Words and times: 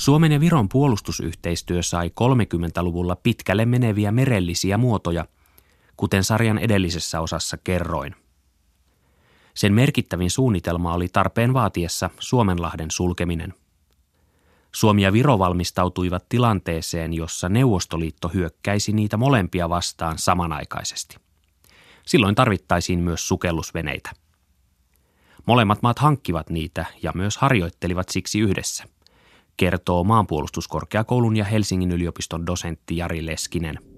Suomen 0.00 0.32
ja 0.32 0.40
Viron 0.40 0.68
puolustusyhteistyö 0.68 1.82
sai 1.82 2.10
30-luvulla 2.20 3.16
pitkälle 3.16 3.64
meneviä 3.64 4.12
merellisiä 4.12 4.78
muotoja, 4.78 5.24
kuten 5.96 6.24
sarjan 6.24 6.58
edellisessä 6.58 7.20
osassa 7.20 7.56
kerroin. 7.56 8.14
Sen 9.54 9.74
merkittävin 9.74 10.30
suunnitelma 10.30 10.94
oli 10.94 11.08
tarpeen 11.08 11.52
vaatiessa 11.52 12.10
Suomenlahden 12.18 12.90
sulkeminen. 12.90 13.54
Suomi 14.74 15.02
ja 15.02 15.12
Viro 15.12 15.38
valmistautuivat 15.38 16.28
tilanteeseen, 16.28 17.12
jossa 17.12 17.48
Neuvostoliitto 17.48 18.28
hyökkäisi 18.28 18.92
niitä 18.92 19.16
molempia 19.16 19.68
vastaan 19.68 20.18
samanaikaisesti. 20.18 21.16
Silloin 22.06 22.34
tarvittaisiin 22.34 22.98
myös 22.98 23.28
sukellusveneitä. 23.28 24.10
Molemmat 25.46 25.82
maat 25.82 25.98
hankkivat 25.98 26.50
niitä 26.50 26.86
ja 27.02 27.12
myös 27.14 27.36
harjoittelivat 27.36 28.08
siksi 28.08 28.40
yhdessä, 28.40 28.84
kertoo 29.60 30.04
maanpuolustuskorkeakoulun 30.04 31.36
ja 31.36 31.44
Helsingin 31.44 31.92
yliopiston 31.92 32.46
dosentti 32.46 32.96
Jari 32.96 33.26
Leskinen– 33.26 33.78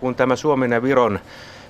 kun 0.00 0.14
tämä 0.14 0.36
Suomen 0.36 0.72
ja 0.72 0.82
Viron 0.82 1.18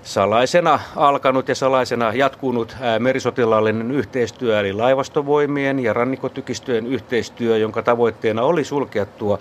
salaisena 0.03 0.81
alkanut 0.97 1.49
ja 1.49 1.55
salaisena 1.55 2.13
jatkunut 2.15 2.77
merisotilaallinen 2.99 3.91
yhteistyö, 3.91 4.61
eli 4.61 4.73
laivastovoimien 4.73 5.79
ja 5.79 5.93
rannikotykistöjen 5.93 6.87
yhteistyö, 6.87 7.59
jonka 7.59 7.83
tavoitteena 7.83 8.43
oli 8.43 8.65
sulkea 8.65 9.07
tuo 9.07 9.39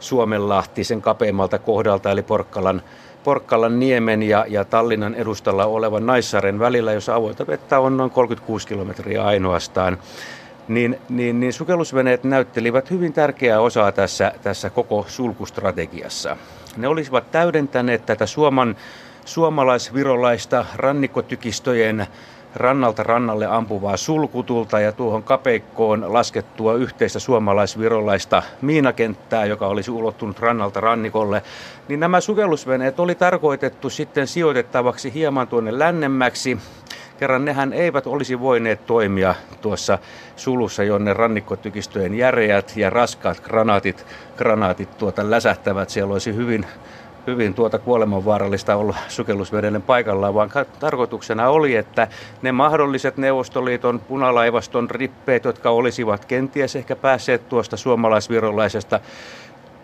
Suomenlahti 0.00 0.84
sen 0.84 1.02
kapeimmalta 1.02 1.58
kohdalta, 1.58 2.10
eli 2.10 2.22
Porkkalan, 2.22 2.82
Porkkalan 3.26 3.80
niemen 3.80 4.22
ja, 4.22 4.44
ja 4.48 4.64
Tallinnan 4.64 5.14
edustalla 5.14 5.66
olevan 5.66 6.06
Naissaren 6.06 6.58
välillä, 6.58 6.92
jossa 6.92 7.14
avointa 7.14 7.46
vettä 7.46 7.78
on 7.78 7.96
noin 7.96 8.10
36 8.10 8.68
kilometriä 8.68 9.24
ainoastaan. 9.24 9.98
Niin, 10.68 10.98
niin, 11.08 11.40
niin 11.40 11.52
sukellusveneet 11.52 12.24
näyttelivät 12.24 12.90
hyvin 12.90 13.12
tärkeää 13.12 13.60
osaa 13.60 13.92
tässä, 13.92 14.32
tässä 14.42 14.70
koko 14.70 15.04
sulkustrategiassa. 15.08 16.36
Ne 16.76 16.88
olisivat 16.88 17.30
täydentäneet 17.30 18.06
tätä 18.06 18.26
Suoman, 18.26 18.76
suomalaisvirolaista 19.24 20.64
rannikkotykistöjen 20.74 22.06
rannalta 22.56 23.02
rannalle 23.02 23.46
ampuvaa 23.46 23.96
sulkutulta 23.96 24.80
ja 24.80 24.92
tuohon 24.92 25.22
kapeikkoon 25.22 26.12
laskettua 26.12 26.74
yhteistä 26.74 27.18
suomalaisvirolaista 27.18 28.42
miinakenttää, 28.62 29.44
joka 29.44 29.66
olisi 29.66 29.90
ulottunut 29.90 30.38
rannalta 30.38 30.80
rannikolle, 30.80 31.42
niin 31.88 32.00
nämä 32.00 32.20
sukellusveneet 32.20 33.00
oli 33.00 33.14
tarkoitettu 33.14 33.90
sitten 33.90 34.26
sijoitettavaksi 34.26 35.14
hieman 35.14 35.48
tuonne 35.48 35.78
lännemmäksi 35.78 36.58
kerran 37.18 37.44
nehän 37.44 37.72
eivät 37.72 38.06
olisi 38.06 38.40
voineet 38.40 38.86
toimia 38.86 39.34
tuossa 39.60 39.98
sulussa, 40.36 40.84
jonne 40.84 41.14
rannikkotykistöjen 41.14 42.14
järeät 42.14 42.72
ja 42.76 42.90
raskaat 42.90 43.40
granaatit, 43.40 44.06
granaatit 44.36 44.98
tuota 44.98 45.30
läsähtävät. 45.30 45.90
Siellä 45.90 46.12
olisi 46.12 46.34
hyvin, 46.34 46.66
hyvin 47.26 47.54
tuota 47.54 47.78
kuolemanvaarallista 47.78 48.76
olla 48.76 48.96
sukellusvedelle 49.08 49.80
paikallaan, 49.80 50.34
vaan 50.34 50.50
tarkoituksena 50.80 51.48
oli, 51.48 51.76
että 51.76 52.08
ne 52.42 52.52
mahdolliset 52.52 53.16
Neuvostoliiton 53.16 54.00
punalaivaston 54.00 54.90
rippeet, 54.90 55.44
jotka 55.44 55.70
olisivat 55.70 56.24
kenties 56.24 56.76
ehkä 56.76 56.96
päässeet 56.96 57.48
tuosta 57.48 57.76
suomalaisvirolaisesta 57.76 59.00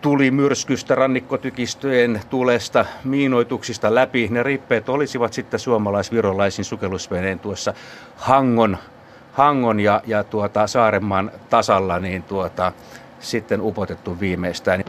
tuli 0.01 0.31
myrskystä, 0.31 0.95
rannikkotykistöjen 0.95 2.21
tulesta, 2.29 2.85
miinoituksista 3.03 3.95
läpi. 3.95 4.27
Ne 4.31 4.43
rippeet 4.43 4.89
olisivat 4.89 5.33
sitten 5.33 5.59
suomalais-virolaisin 5.59 6.65
sukellusveneen 6.65 7.39
tuossa 7.39 7.73
Hangon, 8.15 8.77
Hangon 9.33 9.79
ja, 9.79 10.01
ja 10.07 10.23
tuota 10.23 10.67
Saarenmaan 10.67 11.31
tasalla 11.49 11.99
niin 11.99 12.23
tuota, 12.23 12.71
sitten 13.19 13.61
upotettu 13.61 14.19
viimeistään. 14.19 14.83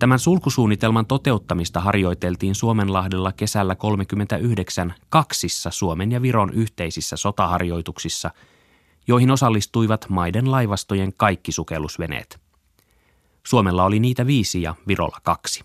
Tämän 0.00 0.18
sulkusuunnitelman 0.18 1.06
toteuttamista 1.06 1.80
harjoiteltiin 1.80 2.54
Suomenlahdella 2.54 3.32
kesällä 3.32 3.74
39 3.74 4.94
kaksissa 5.08 5.70
Suomen 5.70 6.12
ja 6.12 6.22
Viron 6.22 6.52
yhteisissä 6.52 7.16
sotaharjoituksissa, 7.16 8.30
joihin 9.08 9.30
osallistuivat 9.30 10.06
maiden 10.08 10.50
laivastojen 10.50 11.12
kaikki 11.16 11.52
sukellusveneet. 11.52 12.40
Suomella 13.46 13.84
oli 13.84 14.00
niitä 14.00 14.26
viisi 14.26 14.62
ja 14.62 14.74
Virolla 14.88 15.18
kaksi. 15.22 15.62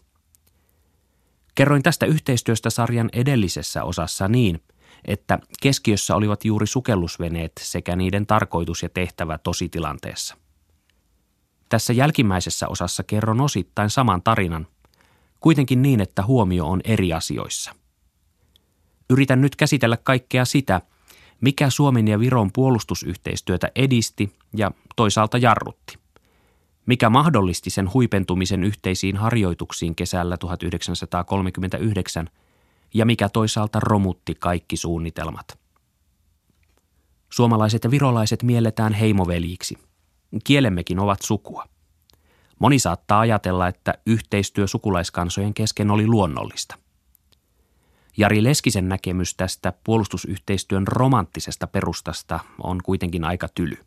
Kerroin 1.55 1.83
tästä 1.83 2.05
yhteistyöstä 2.05 2.69
sarjan 2.69 3.09
edellisessä 3.13 3.83
osassa 3.83 4.27
niin, 4.27 4.63
että 5.05 5.39
keskiössä 5.61 6.15
olivat 6.15 6.45
juuri 6.45 6.67
sukellusveneet 6.67 7.51
sekä 7.59 7.95
niiden 7.95 8.25
tarkoitus 8.25 8.83
ja 8.83 8.89
tehtävä 8.89 9.37
tositilanteessa. 9.37 10.44
Tässä 11.69 11.93
jälkimmäisessä 11.93 12.67
osassa 12.67 13.03
kerron 13.03 13.41
osittain 13.41 13.89
saman 13.89 14.21
tarinan, 14.21 14.67
kuitenkin 15.39 15.81
niin, 15.81 16.01
että 16.01 16.23
huomio 16.23 16.65
on 16.67 16.81
eri 16.83 17.13
asioissa. 17.13 17.75
Yritän 19.09 19.41
nyt 19.41 19.55
käsitellä 19.55 19.97
kaikkea 19.97 20.45
sitä, 20.45 20.81
mikä 21.41 21.69
Suomen 21.69 22.07
ja 22.07 22.19
Viron 22.19 22.51
puolustusyhteistyötä 22.51 23.71
edisti 23.75 24.35
ja 24.55 24.71
toisaalta 24.95 25.37
jarrutti. 25.37 25.97
Mikä 26.85 27.09
mahdollisti 27.09 27.69
sen 27.69 27.93
huipentumisen 27.93 28.63
yhteisiin 28.63 29.17
harjoituksiin 29.17 29.95
kesällä 29.95 30.37
1939 30.37 32.29
ja 32.93 33.05
mikä 33.05 33.29
toisaalta 33.29 33.79
romutti 33.79 34.35
kaikki 34.35 34.77
suunnitelmat. 34.77 35.59
Suomalaiset 37.29 37.83
ja 37.83 37.91
virolaiset 37.91 38.43
mielletään 38.43 38.93
heimoveljiksi– 38.93 39.77
Kielemmekin 40.43 40.99
ovat 40.99 41.21
sukua. 41.21 41.65
Moni 42.59 42.79
saattaa 42.79 43.19
ajatella, 43.19 43.67
että 43.67 43.93
yhteistyö 44.05 44.67
sukulaiskansojen 44.67 45.53
kesken 45.53 45.91
oli 45.91 46.07
luonnollista. 46.07 46.75
Jari 48.17 48.43
Leskisen 48.43 48.89
näkemys 48.89 49.35
tästä 49.35 49.73
puolustusyhteistyön 49.83 50.87
romanttisesta 50.87 51.67
perustasta 51.67 52.39
on 52.63 52.79
kuitenkin 52.83 53.23
aika 53.23 53.47
tyly. 53.55 53.77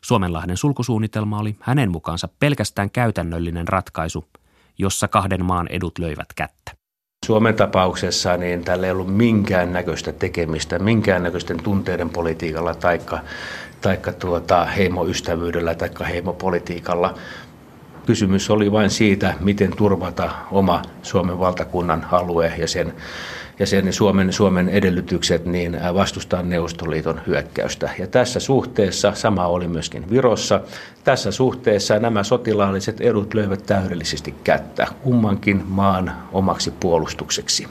Suomenlahden 0.00 0.56
sulkusuunnitelma 0.56 1.38
oli 1.38 1.56
hänen 1.60 1.90
mukaansa 1.90 2.28
pelkästään 2.40 2.90
käytännöllinen 2.90 3.68
ratkaisu, 3.68 4.24
jossa 4.78 5.08
kahden 5.08 5.44
maan 5.44 5.68
edut 5.70 5.98
löivät 5.98 6.32
kättä. 6.36 6.72
Suomen 7.26 7.54
tapauksessa 7.54 8.36
niin 8.36 8.64
tällä 8.64 8.86
ei 8.86 8.92
ollut 8.92 9.16
minkään 9.16 9.72
näköistä 9.72 10.12
tekemistä, 10.12 10.78
minkään 10.78 11.22
näköisten 11.22 11.62
tunteiden 11.62 12.10
politiikalla 12.10 12.74
taikka, 12.74 13.18
taikka 13.84 14.12
tuota, 14.12 14.64
heimoystävyydellä 14.64 15.74
tai 15.74 15.90
heimopolitiikalla. 16.08 17.14
Kysymys 18.06 18.50
oli 18.50 18.72
vain 18.72 18.90
siitä, 18.90 19.34
miten 19.40 19.76
turvata 19.76 20.30
oma 20.50 20.82
Suomen 21.02 21.38
valtakunnan 21.38 22.06
alue 22.12 22.52
ja 22.58 22.68
sen, 22.68 22.94
ja 23.58 23.66
sen 23.66 23.92
Suomen, 23.92 24.32
Suomen 24.32 24.68
edellytykset 24.68 25.44
niin 25.44 25.80
vastustaa 25.94 26.42
Neuvostoliiton 26.42 27.20
hyökkäystä. 27.26 27.90
Ja 27.98 28.06
tässä 28.06 28.40
suhteessa, 28.40 29.12
sama 29.14 29.46
oli 29.46 29.68
myöskin 29.68 30.10
Virossa, 30.10 30.60
tässä 31.04 31.30
suhteessa 31.30 31.98
nämä 31.98 32.22
sotilaalliset 32.22 33.00
edut 33.00 33.34
löivät 33.34 33.66
täydellisesti 33.66 34.34
kättä 34.44 34.86
kummankin 35.02 35.62
maan 35.66 36.12
omaksi 36.32 36.70
puolustukseksi. 36.70 37.68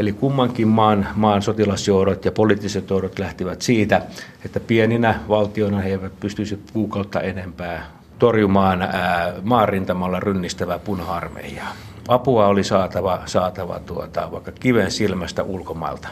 Eli 0.00 0.12
kummankin 0.12 0.68
maan, 0.68 1.06
maan 1.14 1.42
sotilasjohdot 1.42 2.24
ja 2.24 2.32
poliittiset 2.32 2.90
johdot 2.90 3.18
lähtivät 3.18 3.62
siitä, 3.62 4.02
että 4.44 4.60
pieninä 4.60 5.20
valtioina 5.28 5.80
he 5.80 5.90
eivät 5.90 6.20
pystyisi 6.20 6.58
kuukautta 6.72 7.20
enempää 7.20 7.86
torjumaan 8.18 8.82
ää, 8.82 9.32
maanrintamalla 9.42 10.20
rynnistävää 10.20 10.78
puna-armeijaa. 10.78 11.72
Apua 12.08 12.46
oli 12.46 12.64
saatava, 12.64 13.22
saatava 13.26 13.78
tuota, 13.78 14.28
vaikka 14.32 14.52
kiven 14.52 14.90
silmästä 14.90 15.42
ulkomailta. 15.42 16.08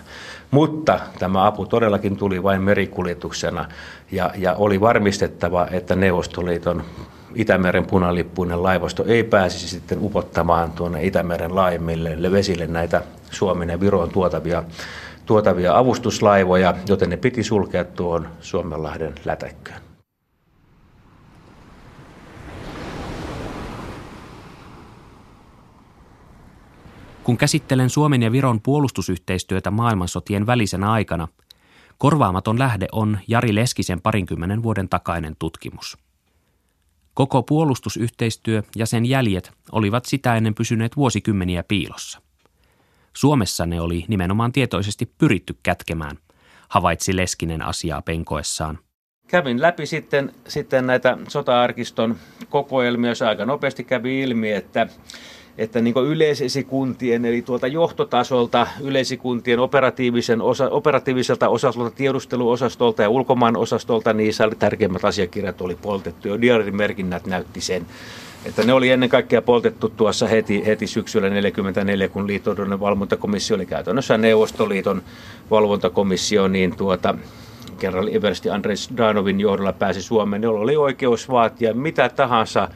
Mutta 0.50 1.00
tämä 1.18 1.46
apu 1.46 1.66
todellakin 1.66 2.16
tuli 2.16 2.42
vain 2.42 2.62
merikuljetuksena 2.62 3.68
ja, 4.12 4.30
ja 4.36 4.54
oli 4.54 4.80
varmistettava, 4.80 5.66
että 5.70 5.96
Neuvostoliiton 5.96 6.82
Itämeren 7.38 7.86
punalippuinen 7.86 8.62
laivasto 8.62 9.04
ei 9.04 9.24
pääsisi 9.24 9.68
sitten 9.68 9.98
upottamaan 10.02 10.72
tuonne 10.72 11.04
Itämeren 11.04 11.54
laajemmille 11.54 12.32
vesille 12.32 12.66
näitä 12.66 13.02
Suomen 13.30 13.68
ja 13.68 13.80
Viron 13.80 14.10
tuotavia, 14.10 14.64
tuotavia 15.26 15.78
avustuslaivoja, 15.78 16.74
joten 16.88 17.10
ne 17.10 17.16
piti 17.16 17.42
sulkea 17.42 17.84
tuon 17.84 18.28
Suomenlahden 18.40 19.14
lätäkköön. 19.24 19.80
Kun 27.24 27.36
käsittelen 27.36 27.90
Suomen 27.90 28.22
ja 28.22 28.32
Viron 28.32 28.60
puolustusyhteistyötä 28.60 29.70
maailmansotien 29.70 30.46
välisenä 30.46 30.92
aikana, 30.92 31.28
Korvaamaton 31.98 32.58
lähde 32.58 32.86
on 32.92 33.18
Jari 33.28 33.54
Leskisen 33.54 34.00
parinkymmenen 34.00 34.62
vuoden 34.62 34.88
takainen 34.88 35.36
tutkimus. 35.38 36.07
Koko 37.18 37.42
puolustusyhteistyö 37.42 38.62
ja 38.76 38.86
sen 38.86 39.06
jäljet 39.06 39.52
olivat 39.72 40.04
sitä 40.04 40.36
ennen 40.36 40.54
pysyneet 40.54 40.96
vuosikymmeniä 40.96 41.62
piilossa. 41.62 42.22
Suomessa 43.16 43.66
ne 43.66 43.80
oli 43.80 44.04
nimenomaan 44.08 44.52
tietoisesti 44.52 45.12
pyritty 45.18 45.56
kätkemään, 45.62 46.18
havaitsi 46.68 47.16
Leskinen 47.16 47.62
asiaa 47.62 48.02
penkoessaan. 48.02 48.78
Kävin 49.28 49.62
läpi 49.62 49.86
sitten, 49.86 50.32
sitten 50.48 50.86
näitä 50.86 51.18
sota-arkiston 51.28 52.16
kokoelmia, 52.48 53.12
aika 53.28 53.46
nopeasti 53.46 53.84
kävi 53.84 54.20
ilmi, 54.20 54.52
että 54.52 54.86
että 55.58 55.80
niin 55.80 55.94
yleisesikuntien, 56.06 57.24
eli 57.24 57.42
tuolta 57.42 57.66
johtotasolta, 57.66 58.66
yleisesikuntien 58.80 59.58
operatiivisen 59.58 60.42
osa, 60.42 60.68
operatiiviselta 60.68 61.48
osastolta, 61.48 61.90
tiedusteluosastolta 61.90 63.02
ja 63.02 63.08
ulkomaan 63.08 63.56
osastolta, 63.56 64.12
niissä 64.12 64.44
oli 64.44 64.54
tärkeimmät 64.54 65.04
asiakirjat 65.04 65.60
oli 65.60 65.74
poltettu 65.82 66.28
jo 66.28 66.40
diarimerkinnät 66.40 67.26
näytti 67.26 67.60
sen. 67.60 67.86
Että 68.44 68.64
ne 68.64 68.72
oli 68.72 68.90
ennen 68.90 69.08
kaikkea 69.08 69.42
poltettu 69.42 69.88
tuossa 69.88 70.26
heti, 70.26 70.66
heti 70.66 70.86
syksyllä 70.86 71.26
1944, 71.26 72.08
kun 72.08 72.26
liittoudellinen 72.26 72.80
valvontakomissio 72.80 73.56
oli 73.56 73.66
käytännössä 73.66 74.18
Neuvostoliiton 74.18 75.02
valvontakomissio, 75.50 76.48
niin 76.48 76.76
tuota, 76.76 77.14
kerralli 77.78 78.16
Eversti 78.16 78.50
Andres 78.50 78.90
Danovin 78.96 79.40
johdolla 79.40 79.72
pääsi 79.72 80.02
Suomeen, 80.02 80.42
jolla 80.42 80.60
oli 80.60 80.76
oikeus 80.76 81.28
vaatia 81.28 81.74
mitä 81.74 82.08
tahansa 82.08 82.68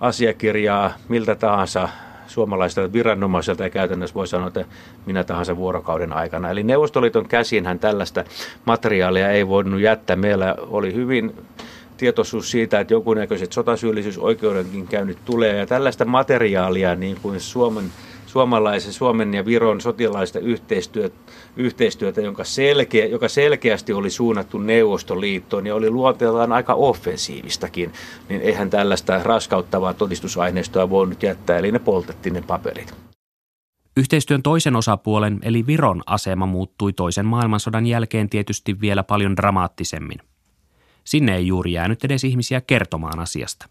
asiakirjaa, 0.00 0.92
miltä 1.08 1.34
tahansa 1.34 1.88
suomalaiselta 2.26 2.92
viranomaiselta 2.92 3.62
ja 3.62 3.70
käytännössä 3.70 4.14
voi 4.14 4.26
sanoa, 4.26 4.48
että 4.48 4.64
minä 5.06 5.24
tahansa 5.24 5.56
vuorokauden 5.56 6.12
aikana. 6.12 6.50
Eli 6.50 6.62
Neuvostoliiton 6.62 7.28
käsinhän 7.28 7.78
tällaista 7.78 8.24
materiaalia 8.64 9.30
ei 9.30 9.48
voinut 9.48 9.80
jättää. 9.80 10.16
Meillä 10.16 10.54
oli 10.58 10.94
hyvin 10.94 11.34
tietoisuus 11.96 12.50
siitä, 12.50 12.80
että 12.80 12.94
jonkunnäköiset 12.94 13.52
sotasyyllisyysoikeudenkin 13.52 14.86
käynyt 14.86 15.18
tulee 15.24 15.56
ja 15.56 15.66
tällaista 15.66 16.04
materiaalia 16.04 16.94
niin 16.94 17.16
kuin 17.22 17.40
Suomen 17.40 17.84
suomalaisen, 18.34 18.92
Suomen 18.92 19.34
ja 19.34 19.44
Viron 19.44 19.80
sotilaista 19.80 20.38
yhteistyötä, 20.38 21.16
yhteistyötä 21.56 22.20
jonka, 22.20 22.44
selkeä, 22.44 23.06
joka 23.06 23.28
selkeästi 23.28 23.92
oli 23.92 24.10
suunnattu 24.10 24.58
Neuvostoliittoon 24.58 25.66
ja 25.66 25.74
oli 25.74 25.90
luonteeltaan 25.90 26.52
aika 26.52 26.74
offensiivistakin, 26.74 27.92
niin 28.28 28.40
eihän 28.40 28.70
tällaista 28.70 29.22
raskauttavaa 29.22 29.94
todistusaineistoa 29.94 30.90
voinut 30.90 31.22
jättää, 31.22 31.58
eli 31.58 31.72
ne 31.72 31.78
poltettiin 31.78 32.32
ne 32.32 32.42
paperit. 32.42 32.94
Yhteistyön 33.96 34.42
toisen 34.42 34.76
osapuolen 34.76 35.38
eli 35.42 35.66
Viron 35.66 36.02
asema 36.06 36.46
muuttui 36.46 36.92
toisen 36.92 37.26
maailmansodan 37.26 37.86
jälkeen 37.86 38.30
tietysti 38.30 38.80
vielä 38.80 39.02
paljon 39.02 39.36
dramaattisemmin. 39.36 40.18
Sinne 41.04 41.36
ei 41.36 41.46
juuri 41.46 41.72
jäänyt 41.72 42.04
edes 42.04 42.24
ihmisiä 42.24 42.60
kertomaan 42.60 43.18
asiasta. 43.18 43.66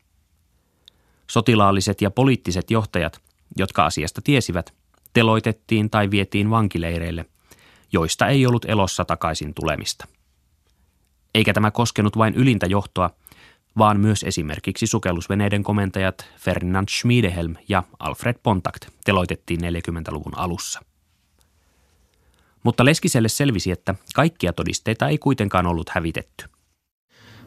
Sotilaalliset 1.29 2.01
ja 2.01 2.11
poliittiset 2.11 2.71
johtajat 2.71 3.32
jotka 3.57 3.85
asiasta 3.85 4.21
tiesivät, 4.21 4.73
teloitettiin 5.13 5.89
tai 5.89 6.11
vietiin 6.11 6.49
vankileireille, 6.49 7.25
joista 7.93 8.27
ei 8.27 8.45
ollut 8.45 8.65
elossa 8.65 9.05
takaisin 9.05 9.53
tulemista. 9.53 10.07
Eikä 11.35 11.53
tämä 11.53 11.71
koskenut 11.71 12.17
vain 12.17 12.35
ylintä 12.35 12.65
johtoa, 12.65 13.09
vaan 13.77 13.99
myös 13.99 14.23
esimerkiksi 14.23 14.87
sukellusveneiden 14.87 15.63
komentajat 15.63 16.25
Ferdinand 16.37 16.87
Schmiedehelm 16.89 17.55
ja 17.69 17.83
Alfred 17.99 18.35
Pontakt 18.43 18.85
teloitettiin 19.05 19.59
40-luvun 19.59 20.37
alussa. 20.37 20.79
Mutta 22.63 22.85
Leskiselle 22.85 23.29
selvisi, 23.29 23.71
että 23.71 23.95
kaikkia 24.15 24.53
todisteita 24.53 25.07
ei 25.07 25.17
kuitenkaan 25.17 25.67
ollut 25.67 25.89
hävitetty. 25.89 26.45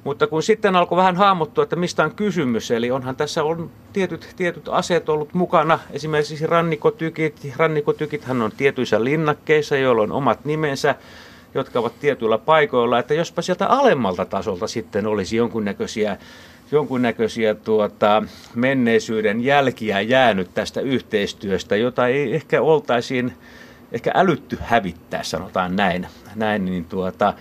Mutta 0.07 0.27
kun 0.27 0.43
sitten 0.43 0.77
alkoi 0.77 0.97
vähän 0.97 1.17
hahmottua, 1.17 1.65
että 1.65 1.77
mistä 1.77 2.05
on 2.05 2.15
kysymys, 2.15 2.71
eli 2.71 2.91
onhan 2.91 3.17
tässä 3.17 3.45
on 3.45 3.71
tietyt, 3.93 4.29
tietyt 4.37 4.69
aseet 4.69 5.09
ollut 5.09 5.35
mukana, 5.35 5.79
esimerkiksi 5.91 6.47
rannikotykit. 6.47 7.53
Rannikotykithän 7.57 8.43
on 8.43 8.53
tietyissä 8.57 9.05
linnakkeissa, 9.05 9.77
joilla 9.77 10.03
on 10.03 10.13
omat 10.13 10.45
nimensä, 10.45 10.95
jotka 11.55 11.79
ovat 11.79 12.01
tietyillä 12.01 12.39
paikoilla, 12.39 12.99
että 12.99 13.15
jospa 13.15 13.43
sieltä 13.43 13.67
alemmalta 13.67 14.25
tasolta 14.25 14.67
sitten 14.67 15.07
olisi 15.07 15.37
jonkunnäköisiä 15.37 16.17
jonkunnäköisiä 16.73 17.55
tuota, 17.55 18.23
menneisyyden 18.55 19.45
jälkiä 19.45 20.01
jäänyt 20.01 20.51
tästä 20.55 20.81
yhteistyöstä, 20.81 21.77
jota 21.77 22.07
ei 22.07 22.35
ehkä 22.35 22.63
oltaisiin 22.63 23.33
ehkä 23.93 24.11
älytty 24.15 24.59
hävittää, 24.61 25.23
sanotaan 25.23 25.77
näin. 25.77 26.07
näin 26.35 26.65
niin 26.65 26.85
tuota, 26.85 27.35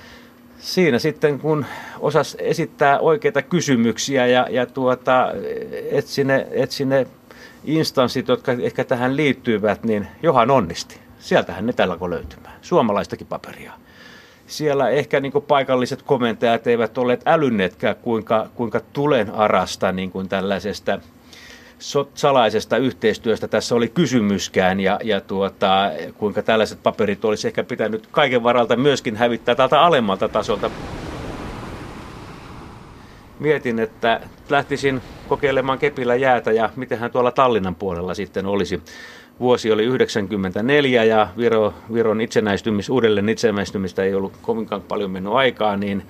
siinä 0.66 1.00
sitten 1.00 1.40
kun 1.40 1.66
osas 2.00 2.38
esittää 2.40 3.00
oikeita 3.00 3.42
kysymyksiä 3.42 4.28
ja, 4.28 4.48
ja 4.50 4.66
tuota, 4.66 5.32
etsi, 5.92 6.24
ne, 6.24 6.48
etsi 6.52 6.86
ne 6.86 7.08
instanssit, 7.64 8.28
jotka 8.28 8.52
ehkä 8.52 8.84
tähän 8.84 9.18
liittyvät, 9.18 9.84
niin 9.84 10.08
johan 10.24 10.52
onnisti. 10.52 11.00
Sieltähän 11.20 11.66
ne 11.66 11.74
tällä 11.74 11.92
alkoi 11.92 12.10
löytymään. 12.10 12.56
Suomalaistakin 12.62 13.28
paperia. 13.28 13.72
Siellä 14.48 14.90
ehkä 14.90 15.20
niin 15.20 15.34
paikalliset 15.48 16.02
komentajat 16.02 16.68
eivät 16.68 16.98
olleet 16.98 17.22
älynneetkään, 17.26 17.96
kuinka, 17.96 18.50
kuinka 18.56 18.82
tulen 18.94 19.32
arasta 19.32 19.92
niin 19.92 20.12
kuin 20.12 20.30
tällaisesta– 20.30 21.00
salaisesta 22.14 22.78
yhteistyöstä 22.78 23.48
tässä 23.48 23.76
oli 23.76 23.88
kysymyskään 23.88 24.80
ja, 24.80 25.00
ja 25.04 25.22
tuota, 25.22 25.92
kuinka 26.18 26.42
tällaiset 26.42 26.84
paperit 26.84 27.26
olisi 27.26 27.48
ehkä 27.48 27.64
pitänyt 27.64 28.08
kaiken 28.12 28.44
varalta 28.44 28.76
myöskin 28.76 29.16
hävittää 29.16 29.56
tältä 29.56 29.82
alemmalta 29.82 30.30
tasolta. 30.30 30.72
Mietin, 33.40 33.80
että 33.80 34.22
lähtisin 34.50 35.02
kokeilemaan 35.28 35.80
kepillä 35.80 36.16
jäätä 36.16 36.52
ja 36.52 36.70
mitenhän 36.76 37.12
tuolla 37.12 37.32
Tallinnan 37.32 37.76
puolella 37.76 38.14
sitten 38.14 38.46
olisi. 38.46 38.82
Vuosi 39.40 39.72
oli 39.72 39.84
94 39.84 41.04
ja 41.04 41.28
Viro, 41.38 41.74
Viron 41.94 42.22
itsenäistymis, 42.22 42.90
uudelleen 42.90 43.30
itsenäistymistä 43.30 44.04
ei 44.04 44.16
ollut 44.16 44.34
kovinkaan 44.42 44.82
paljon 44.82 45.12
mennyt 45.12 45.34
aikaa, 45.34 45.78
niin 45.78 46.04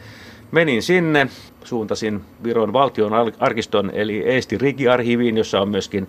Menin 0.51 0.83
sinne, 0.83 1.27
suuntasin 1.63 2.21
Viron 2.43 2.73
valtion 2.73 3.11
arkiston 3.39 3.91
eli 3.93 4.23
Eesti 4.25 4.57
Rigiarhiviin, 4.57 5.37
jossa 5.37 5.61
on 5.61 5.69
myöskin 5.69 6.07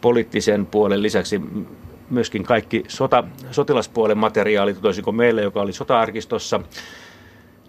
poliittisen 0.00 0.66
puolen 0.66 1.02
lisäksi 1.02 1.40
myöskin 2.10 2.44
kaikki 2.44 2.84
sota, 2.88 3.24
sotilaspuolen 3.50 4.18
materiaalit, 4.18 4.80
toisinko 4.82 5.12
meille, 5.12 5.42
joka 5.42 5.60
oli 5.60 5.72
sota-arkistossa. 5.72 6.60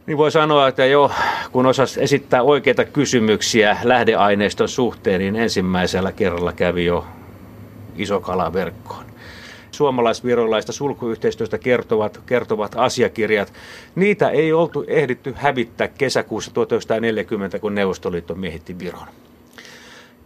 Niin 0.06 0.18
voi 0.18 0.32
sanoa, 0.32 0.68
että 0.68 0.86
jo 0.86 1.12
kun 1.52 1.66
osas 1.66 1.98
esittää 1.98 2.44
oikeita 2.44 2.86
kysymyksiä 2.86 3.78
lähdeaineiston 3.84 4.70
suhteen, 4.70 5.20
niin 5.20 5.36
ensimmäisellä 5.36 6.12
kerralla 6.12 6.54
kävi 6.54 6.86
jo 6.86 7.06
iso 7.98 8.20
kala 8.20 8.54
verkkoon 8.54 9.17
suomalais-virolaista 9.78 10.72
sulkuyhteistyöstä 10.72 11.58
kertovat, 11.58 12.22
kertovat 12.26 12.72
asiakirjat, 12.76 13.54
niitä 13.96 14.30
ei 14.30 14.54
oltu 14.54 14.86
ehditty 14.88 15.34
hävittää 15.38 15.88
kesäkuussa 15.88 16.52
1940, 16.54 17.60
kun 17.60 17.76
Neuvostoliitto 17.76 18.36
miehitti 18.36 18.80
Viron. 18.80 19.08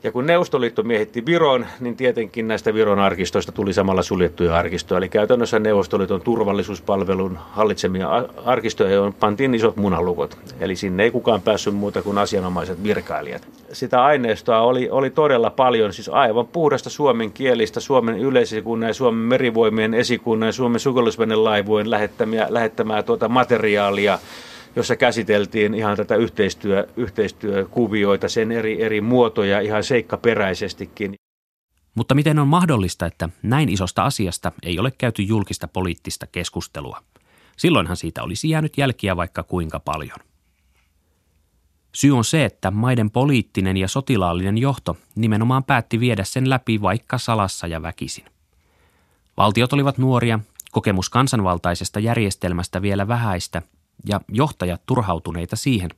Ja 0.04 0.12
kun 0.12 0.26
Neuvostoliitto 0.26 0.84
miehitti 0.84 1.26
Viron, 1.26 1.66
niin 1.80 1.96
tietenkin 1.96 2.48
näistä 2.48 2.74
Viron 2.74 3.00
arkistoista 3.00 3.52
tuli 3.52 3.74
samalla 3.74 4.02
suljettuja 4.02 4.56
arkistoja. 4.56 4.98
Eli 4.98 5.10
käytännössä 5.10 5.60
Neuvostoliiton 5.60 6.22
turvallisuuspalvelun 6.22 7.40
hallitsemia 7.52 8.10
arkistoja, 8.46 8.92
joihin 8.92 9.14
pantiin 9.14 9.56
isot 9.56 9.76
munalukot. 9.76 10.38
Eli 10.60 10.76
sinne 10.76 11.04
ei 11.04 11.12
kukaan 11.12 11.42
päässyt 11.42 11.74
muuta 11.74 12.02
kuin 12.02 12.18
asianomaiset 12.18 12.84
virkailijat. 12.84 13.48
Sitä 13.72 14.04
aineistoa 14.04 14.62
oli, 14.62 14.90
oli 14.90 15.10
todella 15.10 15.50
paljon, 15.50 15.94
siis 15.94 16.10
aivan 16.10 16.48
puhdasta 16.48 16.90
suomen 16.90 17.32
kielistä, 17.32 17.80
Suomen 17.80 18.20
yleisesikunnan 18.20 18.88
ja 18.88 18.94
Suomen 18.94 19.24
merivoimien 19.24 19.94
esikunnan 19.94 20.48
ja 20.48 20.54
Suomen 20.54 20.80
sukellusvenelaivujen 20.80 21.92
lähettämää, 21.92 22.48
lähettämää 22.50 23.04
tuota 23.04 23.30
materiaalia– 23.30 24.20
jossa 24.76 24.96
käsiteltiin 24.96 25.74
ihan 25.74 25.98
tätä 25.98 26.16
yhteistyö, 26.16 26.88
yhteistyökuvioita, 26.98 28.30
sen 28.30 28.52
eri, 28.52 28.84
eri 28.84 29.02
muotoja 29.02 29.60
ihan 29.60 29.84
seikkaperäisestikin. 29.84 31.16
Mutta 31.96 32.16
miten 32.16 32.40
on 32.40 32.48
mahdollista, 32.48 33.06
että 33.06 33.30
näin 33.44 33.70
isosta 33.70 34.04
asiasta 34.04 34.52
ei 34.64 34.80
ole 34.80 34.92
käyty 34.98 35.22
julkista 35.22 35.68
poliittista 35.68 36.28
keskustelua? 36.28 37.04
Silloinhan 37.58 37.98
siitä 37.98 38.24
olisi 38.24 38.50
jäänyt 38.50 38.78
jälkiä 38.78 39.18
vaikka 39.18 39.44
kuinka 39.44 39.80
paljon. 39.80 40.18
Syy 41.96 42.18
on 42.18 42.26
se, 42.26 42.46
että 42.46 42.72
maiden 42.72 43.12
poliittinen 43.12 43.78
ja 43.78 43.88
sotilaallinen 43.88 44.58
johto 44.58 44.98
nimenomaan 45.16 45.64
päätti 45.64 46.00
viedä 46.00 46.24
sen 46.24 46.50
läpi 46.50 46.82
vaikka 46.82 47.18
salassa 47.18 47.68
ja 47.68 47.82
väkisin. 47.82 48.26
Valtiot 49.38 49.74
olivat 49.74 49.98
nuoria, 49.98 50.40
kokemus 50.72 51.10
kansanvaltaisesta 51.10 52.00
järjestelmästä 52.00 52.82
vielä 52.82 53.08
vähäistä 53.08 53.62
ja 54.10 54.22
johtajat 54.28 54.82
turhautuneita 54.86 55.56
siihen, 55.56 55.90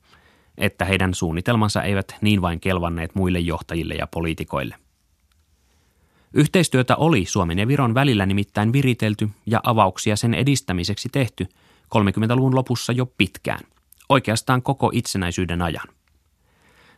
että 0.58 0.84
heidän 0.84 1.14
suunnitelmansa 1.14 1.82
eivät 1.82 2.16
niin 2.20 2.42
vain 2.42 2.60
kelvanneet 2.60 3.14
muille 3.14 3.38
johtajille 3.38 3.94
ja 3.94 4.06
poliitikoille. 4.06 4.76
Yhteistyötä 6.34 6.96
oli 6.96 7.24
Suomen 7.26 7.58
ja 7.58 7.68
Viron 7.68 7.94
välillä 7.94 8.26
nimittäin 8.26 8.72
viritelty 8.72 9.30
ja 9.46 9.60
avauksia 9.64 10.16
sen 10.16 10.34
edistämiseksi 10.34 11.08
tehty 11.12 11.46
30-luvun 11.84 12.54
lopussa 12.54 12.92
jo 12.92 13.06
pitkään, 13.06 13.60
oikeastaan 14.08 14.62
koko 14.62 14.90
itsenäisyyden 14.92 15.62
ajan. 15.62 15.88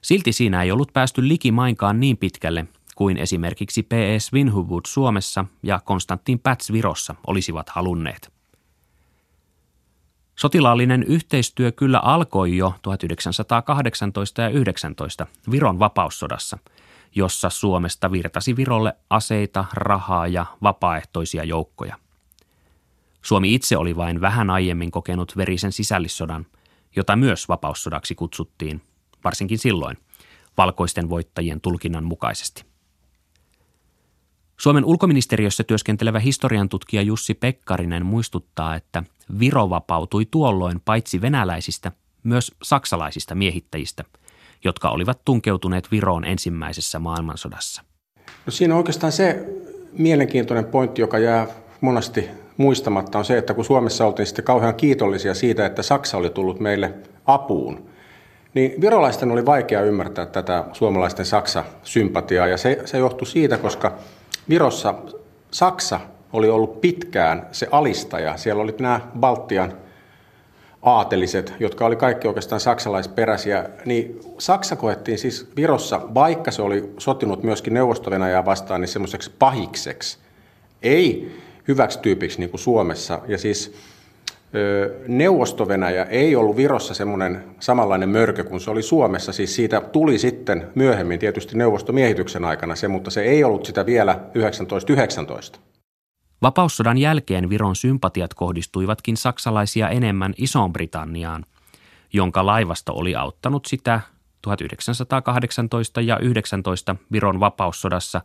Silti 0.02 0.32
siinä 0.32 0.62
ei 0.62 0.70
ollut 0.70 0.92
päästy 0.92 1.28
likimainkaan 1.28 2.00
niin 2.00 2.16
pitkälle 2.16 2.66
kuin 2.96 3.16
esimerkiksi 3.16 3.82
P.S. 3.82 4.32
Winhubud 4.32 4.82
Suomessa 4.86 5.44
ja 5.62 5.80
Konstantin 5.84 6.38
Päts 6.38 6.72
Virossa 6.72 7.14
olisivat 7.26 7.68
halunneet. 7.68 8.35
Sotilaallinen 10.36 11.02
yhteistyö 11.02 11.72
kyllä 11.72 11.98
alkoi 11.98 12.56
jo 12.56 12.74
1918 12.82 14.42
ja 14.42 14.48
19 14.48 15.26
Viron 15.50 15.78
vapaussodassa, 15.78 16.58
jossa 17.14 17.50
Suomesta 17.50 18.12
virtasi 18.12 18.56
Virolle 18.56 18.96
aseita, 19.10 19.64
rahaa 19.72 20.26
ja 20.26 20.46
vapaaehtoisia 20.62 21.44
joukkoja. 21.44 21.96
Suomi 23.22 23.54
itse 23.54 23.76
oli 23.76 23.96
vain 23.96 24.20
vähän 24.20 24.50
aiemmin 24.50 24.90
kokenut 24.90 25.36
verisen 25.36 25.72
sisällissodan, 25.72 26.46
jota 26.96 27.16
myös 27.16 27.48
vapaussodaksi 27.48 28.14
kutsuttiin, 28.14 28.82
varsinkin 29.24 29.58
silloin, 29.58 29.96
valkoisten 30.56 31.10
voittajien 31.10 31.60
tulkinnan 31.60 32.04
mukaisesti. 32.04 32.64
Suomen 34.56 34.84
ulkoministeriössä 34.84 35.64
työskentelevä 35.64 36.18
historian 36.18 36.68
tutkija 36.68 37.02
Jussi 37.02 37.34
Pekkarinen 37.34 38.06
muistuttaa, 38.06 38.74
että 38.74 39.02
Viro 39.38 39.70
vapautui 39.70 40.26
tuolloin 40.30 40.80
paitsi 40.84 41.20
venäläisistä, 41.20 41.92
myös 42.22 42.52
saksalaisista 42.62 43.34
miehittäjistä, 43.34 44.04
jotka 44.64 44.90
olivat 44.90 45.20
tunkeutuneet 45.24 45.90
Viroon 45.90 46.24
ensimmäisessä 46.24 46.98
maailmansodassa. 46.98 47.82
No 48.46 48.50
siinä 48.50 48.74
on 48.74 48.78
oikeastaan 48.78 49.12
se 49.12 49.44
mielenkiintoinen 49.92 50.64
pointti, 50.64 51.00
joka 51.00 51.18
jää 51.18 51.46
monasti 51.80 52.28
muistamatta, 52.56 53.18
on 53.18 53.24
se, 53.24 53.38
että 53.38 53.54
kun 53.54 53.64
Suomessa 53.64 54.06
oltiin 54.06 54.26
sitten 54.26 54.44
kauhean 54.44 54.74
kiitollisia 54.74 55.34
siitä, 55.34 55.66
että 55.66 55.82
Saksa 55.82 56.16
oli 56.16 56.30
tullut 56.30 56.60
meille 56.60 56.94
apuun, 57.26 57.86
niin 58.54 58.80
virolaisten 58.80 59.30
oli 59.30 59.46
vaikea 59.46 59.82
ymmärtää 59.82 60.26
tätä 60.26 60.64
suomalaisten 60.72 61.26
Saksa-sympatiaa, 61.26 62.46
ja 62.46 62.56
se, 62.56 62.82
se 62.84 62.98
johtui 62.98 63.26
siitä, 63.26 63.58
koska 63.58 63.98
Virossa 64.48 64.94
Saksa 65.50 66.00
oli 66.36 66.48
ollut 66.48 66.80
pitkään 66.80 67.46
se 67.52 67.68
alistaja. 67.70 68.36
Siellä 68.36 68.62
oli 68.62 68.74
nämä 68.78 69.00
Baltian 69.20 69.72
aateliset, 70.82 71.52
jotka 71.60 71.86
oli 71.86 71.96
kaikki 71.96 72.28
oikeastaan 72.28 72.60
saksalaisperäisiä, 72.60 73.68
niin 73.84 74.20
Saksa 74.38 74.76
koettiin 74.76 75.18
siis 75.18 75.50
Virossa, 75.56 76.00
vaikka 76.14 76.50
se 76.50 76.62
oli 76.62 76.92
sotinut 76.98 77.42
myöskin 77.42 77.74
neuvosto 77.74 78.10
vastaan, 78.44 78.80
niin 78.80 78.88
semmoiseksi 78.88 79.32
pahikseksi, 79.38 80.18
ei 80.82 81.36
hyväksi 81.68 81.98
tyypiksi 81.98 82.38
niin 82.38 82.50
kuin 82.50 82.60
Suomessa. 82.60 83.20
Ja 83.28 83.38
siis 83.38 83.74
neuvosto 85.08 85.66
ei 86.08 86.36
ollut 86.36 86.56
Virossa 86.56 86.94
semmoinen 86.94 87.44
samanlainen 87.60 88.08
mörkö 88.08 88.44
kuin 88.44 88.60
se 88.60 88.70
oli 88.70 88.82
Suomessa. 88.82 89.32
Siis 89.32 89.54
siitä 89.54 89.80
tuli 89.80 90.18
sitten 90.18 90.66
myöhemmin 90.74 91.18
tietysti 91.18 91.56
neuvostomiehityksen 91.56 92.44
aikana 92.44 92.76
se, 92.76 92.88
mutta 92.88 93.10
se 93.10 93.22
ei 93.22 93.44
ollut 93.44 93.66
sitä 93.66 93.86
vielä 93.86 94.14
1919. 94.14 95.58
Vapaussodan 96.42 96.98
jälkeen 96.98 97.50
Viron 97.50 97.76
sympatiat 97.76 98.34
kohdistuivatkin 98.34 99.16
saksalaisia 99.16 99.88
enemmän 99.88 100.34
Isoon 100.36 100.72
Britanniaan, 100.72 101.46
jonka 102.12 102.46
laivasto 102.46 102.92
oli 102.92 103.14
auttanut 103.14 103.66
sitä 103.66 104.00
1918 104.42 106.00
ja 106.00 106.18
19 106.18 106.96
Viron 107.12 107.40
vapaussodassa 107.40 108.20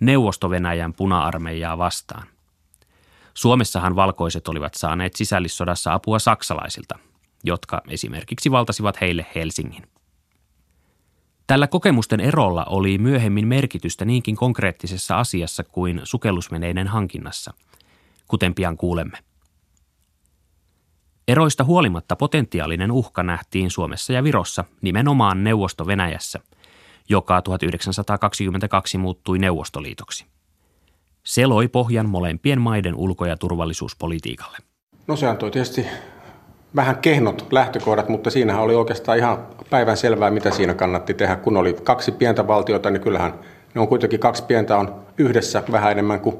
Neuvosto-Venäjän 0.00 0.94
puna-armeijaa 0.94 1.78
vastaan. 1.78 2.26
Suomessahan 3.34 3.96
valkoiset 3.96 4.48
olivat 4.48 4.74
saaneet 4.74 5.16
sisällissodassa 5.16 5.92
apua 5.92 6.18
saksalaisilta, 6.18 6.98
jotka 7.44 7.82
esimerkiksi 7.88 8.50
valtasivat 8.50 9.00
heille 9.00 9.26
Helsingin. 9.34 9.95
Tällä 11.46 11.66
kokemusten 11.66 12.20
erolla 12.20 12.64
oli 12.64 12.98
myöhemmin 12.98 13.48
merkitystä 13.48 14.04
niinkin 14.04 14.36
konkreettisessa 14.36 15.18
asiassa 15.18 15.64
kuin 15.64 16.00
sukellusveneiden 16.04 16.86
hankinnassa, 16.86 17.54
kuten 18.28 18.54
pian 18.54 18.76
kuulemme. 18.76 19.18
Eroista 21.28 21.64
huolimatta 21.64 22.16
potentiaalinen 22.16 22.92
uhka 22.92 23.22
nähtiin 23.22 23.70
Suomessa 23.70 24.12
ja 24.12 24.24
Virossa 24.24 24.64
nimenomaan 24.82 25.44
Neuvosto-Venäjässä, 25.44 26.40
joka 27.08 27.42
1922 27.42 28.98
muuttui 28.98 29.38
Neuvostoliitoksi. 29.38 30.26
Se 31.24 31.46
loi 31.46 31.68
pohjan 31.68 32.08
molempien 32.08 32.60
maiden 32.60 32.94
ulko- 32.94 33.26
ja 33.26 33.36
turvallisuuspolitiikalle. 33.36 34.58
No 35.06 35.16
se 35.16 35.26
antoi 35.26 35.50
tietysti 35.50 35.86
vähän 36.76 36.96
kehnot 36.96 37.46
lähtökohdat, 37.50 38.08
mutta 38.08 38.30
siinähän 38.30 38.62
oli 38.62 38.74
oikeastaan 38.74 39.18
ihan 39.18 39.46
päivän 39.70 39.96
selvää, 39.96 40.30
mitä 40.30 40.50
siinä 40.50 40.74
kannatti 40.74 41.14
tehdä. 41.14 41.36
Kun 41.36 41.56
oli 41.56 41.76
kaksi 41.84 42.12
pientä 42.12 42.46
valtiota, 42.46 42.90
niin 42.90 43.00
kyllähän 43.00 43.34
ne 43.74 43.80
on 43.80 43.88
kuitenkin 43.88 44.20
kaksi 44.20 44.42
pientä 44.42 44.76
on 44.76 44.94
yhdessä 45.18 45.62
vähän 45.72 45.92
enemmän 45.92 46.20
kuin 46.20 46.36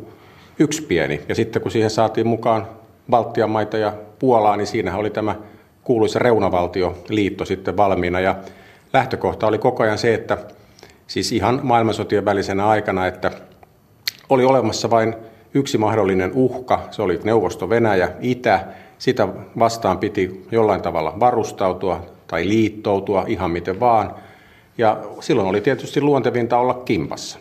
yksi 0.58 0.82
pieni. 0.82 1.22
Ja 1.28 1.34
sitten 1.34 1.62
kun 1.62 1.70
siihen 1.70 1.90
saatiin 1.90 2.26
mukaan 2.26 2.66
Baltian 3.10 3.50
maita 3.50 3.78
ja 3.78 3.92
Puolaa, 4.18 4.56
niin 4.56 4.66
siinähän 4.66 5.00
oli 5.00 5.10
tämä 5.10 5.34
kuuluisa 5.84 6.18
reunavaltioliitto 6.18 7.44
sitten 7.44 7.76
valmiina. 7.76 8.20
Ja 8.20 8.34
lähtökohta 8.92 9.46
oli 9.46 9.58
koko 9.58 9.82
ajan 9.82 9.98
se, 9.98 10.14
että 10.14 10.38
siis 11.06 11.32
ihan 11.32 11.60
maailmansotien 11.62 12.24
välisenä 12.24 12.68
aikana, 12.68 13.06
että 13.06 13.30
oli 14.28 14.44
olemassa 14.44 14.90
vain 14.90 15.14
yksi 15.54 15.78
mahdollinen 15.78 16.32
uhka, 16.34 16.88
se 16.90 17.02
oli 17.02 17.20
Neuvosto-Venäjä, 17.24 18.08
Itä. 18.20 18.60
Sitä 18.98 19.28
vastaan 19.58 19.98
piti 19.98 20.46
jollain 20.50 20.82
tavalla 20.82 21.20
varustautua 21.20 22.04
tai 22.26 22.48
liittoutua 22.48 23.24
ihan 23.26 23.50
miten 23.50 23.80
vaan. 23.80 24.14
Ja 24.78 25.00
silloin 25.20 25.48
oli 25.48 25.60
tietysti 25.60 26.00
luontevinta 26.00 26.58
olla 26.58 26.74
kimpassa. 26.74 27.38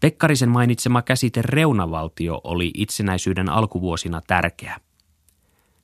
Pekkarisen 0.00 0.48
mainitsema 0.48 1.02
käsite 1.02 1.42
reunavaltio 1.42 2.40
oli 2.44 2.70
itsenäisyyden 2.74 3.48
alkuvuosina 3.48 4.20
tärkeä. 4.26 4.80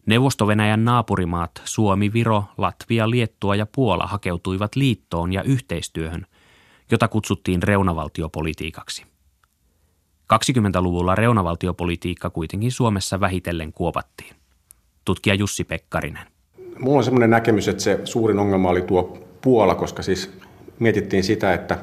Neuvosto-Venäjän 0.07 0.85
naapurimaat 0.85 1.63
Suomi, 1.65 2.13
Viro, 2.13 2.45
Latvia, 2.59 3.11
Liettua 3.11 3.57
ja 3.57 3.67
Puola 3.67 4.07
hakeutuivat 4.07 4.77
liittoon 4.77 5.33
ja 5.33 5.43
yhteistyöhön, 5.43 6.27
jota 6.91 7.09
kutsuttiin 7.09 7.63
reunavaltiopolitiikaksi. 7.63 9.07
20-luvulla 10.35 11.15
reunavaltiopolitiikka 11.15 12.31
kuitenkin 12.31 12.73
Suomessa 12.73 13.21
vähitellen 13.21 13.73
kuopattiin. 13.73 14.40
Tutkija 15.05 15.35
Jussi 15.35 15.65
Pekkarinen. 15.65 16.27
Mulla 16.79 16.99
on 16.99 17.05
semmoinen 17.05 17.31
näkemys, 17.31 17.69
että 17.69 17.83
se 17.83 18.01
suurin 18.05 18.39
ongelma 18.39 18.71
oli 18.71 18.83
tuo 18.83 19.19
Puola, 19.41 19.75
koska 19.75 20.03
siis 20.03 20.31
mietittiin 20.79 21.25
sitä, 21.25 21.55
että, 21.55 21.79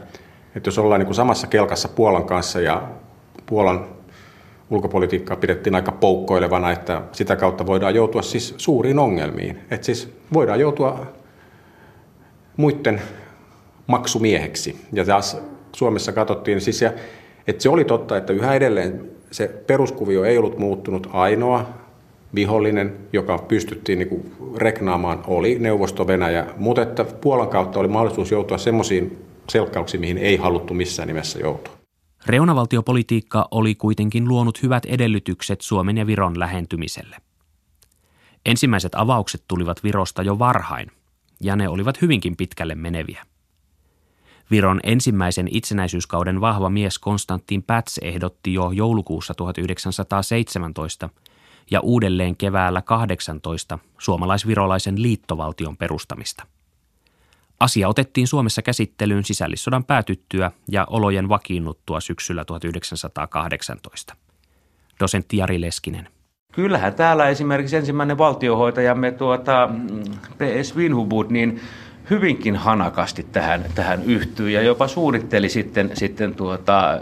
että 0.55 0.67
jos 0.67 0.77
ollaan 0.77 0.99
niin 0.99 1.05
kuin 1.05 1.15
samassa 1.15 1.47
kelkassa 1.47 1.87
Puolan 1.87 2.25
kanssa 2.25 2.61
ja 2.61 2.87
Puolan 3.45 3.85
ulkopolitiikkaa 4.69 5.37
pidettiin 5.37 5.75
aika 5.75 5.91
poukkoilevana, 5.91 6.71
että 6.71 7.01
sitä 7.11 7.35
kautta 7.35 7.65
voidaan 7.65 7.95
joutua 7.95 8.21
siis 8.21 8.53
suuriin 8.57 8.99
ongelmiin. 8.99 9.59
Että 9.71 9.85
siis 9.85 10.13
voidaan 10.33 10.59
joutua 10.59 11.05
muiden 12.57 13.01
maksumieheksi. 13.87 14.85
Ja 14.93 15.05
taas 15.05 15.37
Suomessa 15.75 16.11
katsottiin 16.11 16.61
siis, 16.61 16.81
ja 16.81 16.93
että 17.47 17.63
se 17.63 17.69
oli 17.69 17.85
totta, 17.85 18.17
että 18.17 18.33
yhä 18.33 18.53
edelleen 18.53 19.11
se 19.31 19.47
peruskuvio 19.47 20.23
ei 20.23 20.37
ollut 20.37 20.57
muuttunut. 20.57 21.09
Ainoa 21.13 21.65
vihollinen, 22.37 22.97
joka 23.13 23.37
pystyttiin 23.37 23.99
niin 23.99 24.31
reknaamaan, 24.57 25.23
oli 25.27 25.59
Neuvosto-Venäjä, 25.59 26.45
mutta 26.57 26.81
että 26.81 27.03
Puolan 27.03 27.47
kautta 27.47 27.79
oli 27.79 27.87
mahdollisuus 27.87 28.31
joutua 28.31 28.57
semmoisiin 28.57 29.17
selkkauksiin, 29.49 30.01
mihin 30.01 30.17
ei 30.17 30.37
haluttu 30.37 30.73
missään 30.73 31.07
nimessä 31.07 31.39
joutua. 31.39 31.73
Reunavaltiopolitiikka 32.25 33.47
oli 33.51 33.75
kuitenkin 33.75 34.27
luonut 34.27 34.63
hyvät 34.63 34.85
edellytykset 34.85 35.61
Suomen 35.61 35.97
ja 35.97 36.07
Viron 36.07 36.39
lähentymiselle. 36.39 37.15
Ensimmäiset 38.45 38.95
avaukset 38.95 39.43
tulivat 39.47 39.83
Virosta 39.83 40.23
jo 40.23 40.39
varhain, 40.39 40.91
ja 41.41 41.55
ne 41.55 41.69
olivat 41.69 42.01
hyvinkin 42.01 42.37
pitkälle 42.37 42.75
meneviä. 42.75 43.25
Viron 44.51 44.79
ensimmäisen 44.83 45.47
itsenäisyyskauden 45.51 46.41
vahva 46.41 46.69
mies 46.69 46.99
Konstantin 46.99 47.63
Päts 47.63 47.97
ehdotti 47.97 48.53
jo 48.53 48.71
joulukuussa 48.71 49.33
1917 49.33 51.09
ja 51.71 51.79
uudelleen 51.79 52.35
keväällä 52.35 52.81
18 52.81 53.79
suomalaisvirolaisen 53.97 55.01
liittovaltion 55.01 55.77
perustamista. 55.77 56.43
Asia 57.59 57.87
otettiin 57.87 58.27
Suomessa 58.27 58.61
käsittelyyn 58.61 59.23
sisällissodan 59.23 59.83
päätyttyä 59.83 60.51
ja 60.71 60.87
olojen 60.89 61.29
vakiinnuttua 61.29 61.99
syksyllä 61.99 62.45
1918. 62.45 64.15
Dosentti 64.99 65.37
Jari 65.37 65.61
Leskinen. 65.61 66.07
Kyllähän 66.53 66.93
täällä 66.93 67.29
esimerkiksi 67.29 67.75
ensimmäinen 67.75 68.17
valtiohoitajamme 68.17 69.11
tuota, 69.11 69.69
P.S. 70.37 70.75
Winhubud, 70.75 71.25
niin 71.29 71.61
hyvinkin 72.09 72.55
hanakasti 72.55 73.23
tähän, 73.23 73.65
tähän 73.75 74.03
yhtyy 74.03 74.49
ja 74.49 74.61
jopa 74.61 74.87
suunnitteli 74.87 75.49
sitten, 75.49 75.91
sitten 75.93 76.35
tuota, 76.35 76.99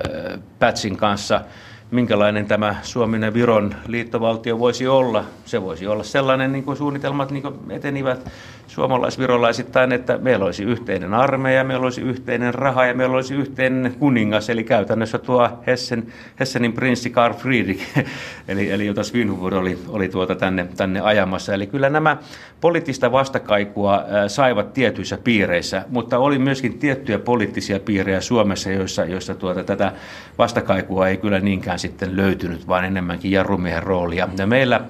Pätsin 0.59 0.97
kanssa– 0.97 1.41
minkälainen 1.95 2.45
tämä 2.45 2.75
Suomen 2.83 3.23
ja 3.23 3.33
Viron 3.33 3.75
liittovaltio 3.87 4.59
voisi 4.59 4.87
olla. 4.87 5.23
Se 5.45 5.61
voisi 5.61 5.87
olla 5.87 6.03
sellainen, 6.03 6.51
niin 6.51 6.63
kuin 6.63 6.77
suunnitelmat 6.77 7.31
niin 7.31 7.41
kuin 7.41 7.55
etenivät 7.69 8.31
suomalaisvirolaisittain, 8.67 9.91
että 9.91 10.17
meillä 10.17 10.45
olisi 10.45 10.63
yhteinen 10.63 11.13
armeija, 11.13 11.63
meillä 11.63 11.83
olisi 11.83 12.01
yhteinen 12.01 12.53
raha 12.53 12.85
ja 12.85 12.93
meillä 12.93 13.15
olisi 13.15 13.35
yhteinen 13.35 13.95
kuningas, 13.99 14.49
eli 14.49 14.63
käytännössä 14.63 15.17
tuo 15.17 15.49
Hessen, 15.67 16.13
Hessenin 16.39 16.73
prinssi 16.73 17.09
Karl 17.09 17.33
Friedrich, 17.33 17.99
eli, 18.47 18.71
eli 18.71 18.85
jota 18.85 19.03
Svinhuvud 19.03 19.53
oli, 19.53 19.79
oli 19.87 20.09
tuota 20.09 20.35
tänne, 20.35 20.67
tänne 20.77 21.01
ajamassa. 21.01 21.53
Eli 21.53 21.67
kyllä 21.67 21.89
nämä 21.89 22.17
poliittista 22.61 23.11
vastakaikua 23.11 24.03
saivat 24.27 24.73
tietyissä 24.73 25.17
piireissä, 25.17 25.85
mutta 25.89 26.17
oli 26.17 26.39
myöskin 26.39 26.79
tiettyjä 26.79 27.19
poliittisia 27.19 27.79
piirejä 27.79 28.21
Suomessa, 28.21 28.71
joissa, 28.71 29.05
joissa 29.05 29.35
tuota, 29.35 29.63
tätä 29.63 29.91
vastakaikua 30.37 31.07
ei 31.07 31.17
kyllä 31.17 31.39
niinkään 31.39 31.79
sitten 31.79 32.15
löytynyt, 32.15 32.67
vaan 32.67 32.85
enemmänkin 32.85 33.31
jarrumiehen 33.31 33.83
roolia. 33.83 34.29
Ja 34.37 34.47
meillä 34.47 34.81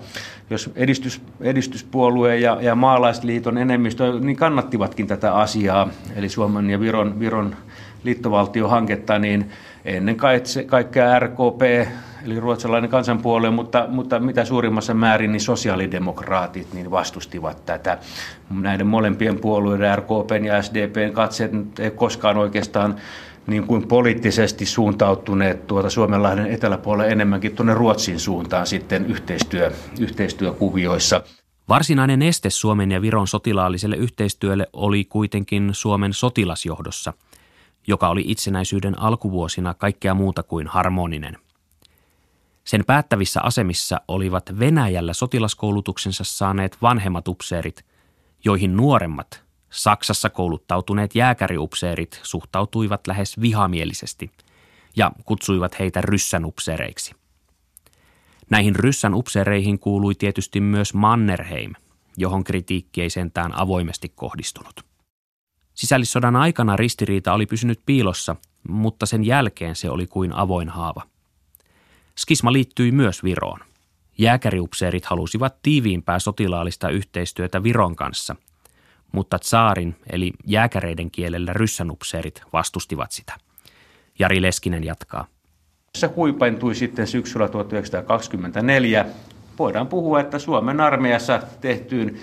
jos 0.49 0.69
edistys, 0.75 1.21
edistyspuolue 1.41 2.37
ja, 2.37 2.57
ja 2.61 2.75
maalaisliiton 2.75 3.57
enemmistö 3.57 4.19
niin 4.19 4.37
kannattivatkin 4.37 5.07
tätä 5.07 5.35
asiaa, 5.35 5.89
eli 6.15 6.29
Suomen 6.29 6.69
ja 6.69 6.79
Viron, 6.79 7.19
Viron 7.19 7.55
liittovaltiohanketta, 8.03 9.19
niin 9.19 9.49
ennen 9.85 10.17
kaikkea 10.67 11.19
RKP, 11.19 11.61
eli 12.25 12.39
ruotsalainen 12.39 12.89
kansanpuolue, 12.89 13.51
mutta, 13.51 13.85
mutta 13.89 14.19
mitä 14.19 14.45
suurimmassa 14.45 14.93
määrin 14.93 15.31
niin 15.31 15.41
sosiaalidemokraatit 15.41 16.73
niin 16.73 16.91
vastustivat 16.91 17.65
tätä. 17.65 17.97
Näiden 18.49 18.87
molempien 18.87 19.39
puolueiden, 19.39 19.97
RKPn 19.97 20.45
ja 20.45 20.61
SDPn 20.61 21.13
katseet 21.13 21.51
ei 21.79 21.91
koskaan 21.91 22.37
oikeastaan 22.37 22.95
niin 23.47 23.67
kuin 23.67 23.87
poliittisesti 23.87 24.65
suuntautuneet 24.65 25.67
tuota 25.67 25.89
Suomenlahden 25.89 26.47
eteläpuolelle 26.47 27.11
enemmänkin 27.11 27.55
tuonne 27.55 27.73
Ruotsin 27.73 28.19
suuntaan 28.19 28.67
sitten 28.67 29.05
yhteistyö, 29.05 29.71
yhteistyökuvioissa. 29.99 31.21
Varsinainen 31.69 32.21
este 32.21 32.49
Suomen 32.49 32.91
ja 32.91 33.01
Viron 33.01 33.27
sotilaalliselle 33.27 33.95
yhteistyölle 33.95 34.67
oli 34.73 35.05
kuitenkin 35.05 35.69
Suomen 35.71 36.13
sotilasjohdossa, 36.13 37.13
joka 37.87 38.09
oli 38.09 38.23
itsenäisyyden 38.27 38.99
alkuvuosina 38.99 39.73
kaikkea 39.73 40.13
muuta 40.13 40.43
kuin 40.43 40.67
harmoninen. 40.67 41.37
Sen 42.63 42.85
päättävissä 42.85 43.41
asemissa 43.41 44.01
olivat 44.07 44.59
Venäjällä 44.59 45.13
sotilaskoulutuksensa 45.13 46.23
saaneet 46.23 46.77
vanhemmat 46.81 47.27
upseerit, 47.27 47.85
joihin 48.45 48.77
nuoremmat 48.77 49.44
Saksassa 49.69 50.29
kouluttautuneet 50.29 51.15
jääkäriupseerit 51.15 52.19
suhtautuivat 52.23 53.07
lähes 53.07 53.41
vihamielisesti 53.41 54.31
ja 54.95 55.11
kutsuivat 55.25 55.79
heitä 55.79 56.01
ryssänupseereiksi. 56.01 57.15
Näihin 58.49 58.75
ryssän 58.75 59.13
upseereihin 59.13 59.79
kuului 59.79 60.15
tietysti 60.15 60.59
myös 60.59 60.93
Mannerheim, 60.93 61.73
johon 62.17 62.43
kritiikki 62.43 63.01
ei 63.01 63.09
sentään 63.09 63.59
avoimesti 63.59 64.11
kohdistunut. 64.15 64.85
Sisällissodan 65.73 66.35
aikana 66.35 66.75
ristiriita 66.75 67.33
oli 67.33 67.45
pysynyt 67.45 67.81
piilossa, 67.85 68.35
mutta 68.69 69.05
sen 69.05 69.23
jälkeen 69.23 69.75
se 69.75 69.89
oli 69.89 70.07
kuin 70.07 70.33
avoin 70.33 70.69
haava. 70.69 71.01
Skisma 72.17 72.53
liittyi 72.53 72.91
myös 72.91 73.23
Viroon. 73.23 73.59
Jääkäriupseerit 74.17 75.05
halusivat 75.05 75.55
tiiviimpää 75.61 76.19
sotilaallista 76.19 76.89
yhteistyötä 76.89 77.63
Viron 77.63 77.95
kanssa– 77.95 78.35
mutta 79.15 79.39
tsaarin 79.39 79.95
eli 80.09 80.31
jääkäreiden 80.45 81.11
kielellä 81.11 81.53
ryssänupseerit 81.53 82.41
vastustivat 82.53 83.11
sitä. 83.11 83.33
Jari 84.19 84.41
Leskinen 84.41 84.83
jatkaa. 84.83 85.27
Se 85.95 86.07
huipentui 86.07 86.75
sitten 86.75 87.07
syksyllä 87.07 87.47
1924. 87.47 89.05
Voidaan 89.59 89.87
puhua, 89.87 90.19
että 90.19 90.39
Suomen 90.39 90.81
armeijassa 90.81 91.39
tehtyyn 91.61 92.19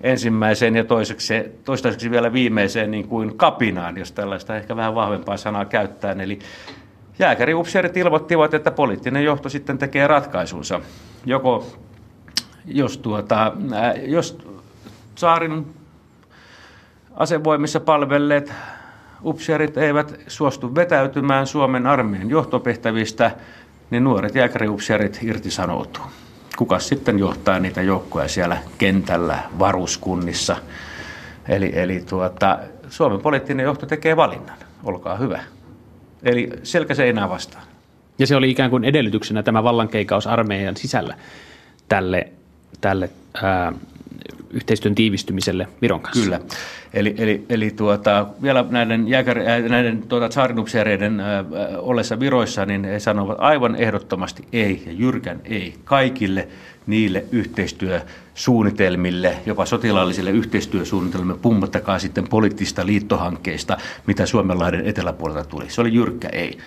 ensimmäiseen 0.00 0.76
ja 0.76 0.84
toiseksi, 0.84 1.34
toistaiseksi 1.64 2.10
vielä 2.10 2.32
viimeiseen 2.32 2.90
niin 2.90 3.08
kuin 3.08 3.36
kapinaan, 3.36 3.96
jos 3.96 4.12
tällaista 4.12 4.56
ehkä 4.56 4.76
vähän 4.76 4.94
vahvempaa 4.94 5.36
sanaa 5.36 5.64
käyttää. 5.64 6.12
Eli 6.12 6.38
jääkäriupseerit 7.18 7.96
ilmoittivat, 7.96 8.54
että 8.54 8.70
poliittinen 8.70 9.24
johto 9.24 9.48
sitten 9.48 9.78
tekee 9.78 10.06
ratkaisunsa. 10.06 10.80
Joko 11.26 11.66
jos, 12.64 12.98
tuota, 12.98 13.52
jos 14.06 14.38
saarin 15.14 15.66
asevoimissa 17.16 17.80
palvelleet 17.80 18.52
upseerit 19.24 19.76
eivät 19.76 20.20
suostu 20.26 20.74
vetäytymään 20.74 21.46
Suomen 21.46 21.86
armeijan 21.86 22.30
johtopehtävistä, 22.30 23.30
niin 23.90 24.04
nuoret 24.04 24.34
jääkäriupseerit 24.34 25.18
irtisanoutuu. 25.22 26.02
Kuka 26.56 26.78
sitten 26.78 27.18
johtaa 27.18 27.60
niitä 27.60 27.82
joukkoja 27.82 28.28
siellä 28.28 28.56
kentällä, 28.78 29.38
varuskunnissa? 29.58 30.56
Eli, 31.48 31.72
eli 31.74 32.04
tuota, 32.08 32.58
Suomen 32.88 33.20
poliittinen 33.20 33.64
johto 33.64 33.86
tekee 33.86 34.16
valinnan. 34.16 34.56
Olkaa 34.84 35.16
hyvä. 35.16 35.40
Eli 36.22 36.50
selkä 36.62 36.94
seinää 36.94 37.28
vastaan. 37.28 37.64
Ja 38.18 38.26
se 38.26 38.36
oli 38.36 38.50
ikään 38.50 38.70
kuin 38.70 38.84
edellytyksenä 38.84 39.42
tämä 39.42 39.64
vallankeikaus 39.64 40.26
armeijan 40.26 40.76
sisällä 40.76 41.14
tälle, 41.88 42.28
tälle 42.80 43.10
ää, 43.42 43.72
yhteistyön 44.54 44.94
tiivistymiselle 44.94 45.68
Viron 45.82 46.00
kanssa. 46.00 46.24
Kyllä. 46.24 46.40
Eli, 46.94 47.14
eli, 47.18 47.44
eli 47.48 47.70
tuota, 47.70 48.26
vielä 48.42 48.64
näiden, 48.70 49.08
jääkär, 49.08 49.38
äh, 49.38 49.62
näiden 49.62 50.02
tuota, 50.02 50.28
tsaarinupseereiden 50.28 51.20
äh, 51.20 51.38
äh, 51.38 51.44
ollessa 51.78 52.20
Viroissa, 52.20 52.66
niin 52.66 52.84
he 52.84 53.00
sanovat 53.00 53.36
aivan 53.40 53.76
ehdottomasti 53.76 54.44
ei 54.52 54.82
ja 54.86 54.92
jyrkän 54.92 55.40
ei 55.44 55.74
kaikille 55.84 56.48
niille 56.86 57.24
yhteistyösuunnitelmille, 57.32 59.36
jopa 59.46 59.66
sotilaallisille 59.66 60.30
yhteistyösuunnitelmille, 60.30 61.38
pummattakaa 61.42 61.98
sitten 61.98 62.28
poliittista 62.28 62.86
liittohankkeista, 62.86 63.76
mitä 64.06 64.26
Suomenlahden 64.26 64.86
eteläpuolelta 64.86 65.44
tuli. 65.44 65.70
Se 65.70 65.80
oli 65.80 65.94
jyrkkä 65.94 66.28
ei 66.28 66.58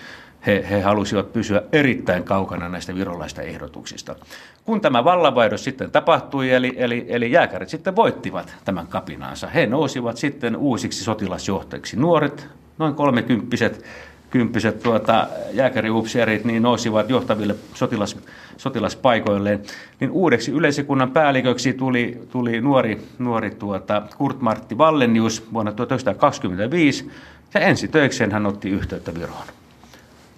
he, 0.46 0.66
he 0.70 0.80
halusivat 0.80 1.32
pysyä 1.32 1.62
erittäin 1.72 2.24
kaukana 2.24 2.68
näistä 2.68 2.94
virolaista 2.94 3.42
ehdotuksista. 3.42 4.16
Kun 4.64 4.80
tämä 4.80 5.04
vallanvaihdos 5.04 5.64
sitten 5.64 5.90
tapahtui, 5.90 6.50
eli, 6.50 6.74
eli, 6.76 7.06
eli 7.08 7.32
jääkärit 7.32 7.68
sitten 7.68 7.96
voittivat 7.96 8.54
tämän 8.64 8.86
kapinaansa, 8.86 9.46
he 9.46 9.66
nousivat 9.66 10.16
sitten 10.16 10.56
uusiksi 10.56 11.04
sotilasjohtajiksi. 11.04 11.96
Nuoret, 11.96 12.48
noin 12.78 12.94
kolmekymppiset 12.94 13.84
kymppiset 14.30 14.82
tuota, 14.82 15.28
jääkäriupseerit 15.52 16.44
niin 16.44 16.62
nousivat 16.62 17.10
johtaville 17.10 17.54
sotilas, 17.74 18.16
sotilaspaikoilleen, 18.56 19.62
niin 20.00 20.10
uudeksi 20.10 20.50
yleisikunnan 20.50 21.10
päälliköksi 21.10 21.72
tuli, 21.72 22.20
tuli 22.30 22.60
nuori, 22.60 23.00
nuori 23.18 23.50
tuota, 23.50 24.02
Kurt 24.18 24.40
Martti 24.40 24.78
Vallenius 24.78 25.52
vuonna 25.52 25.72
1925, 25.72 27.10
ja 27.54 27.60
ensi 27.60 27.88
töikseen 27.88 28.32
hän 28.32 28.46
otti 28.46 28.70
yhteyttä 28.70 29.14
Viroon 29.14 29.57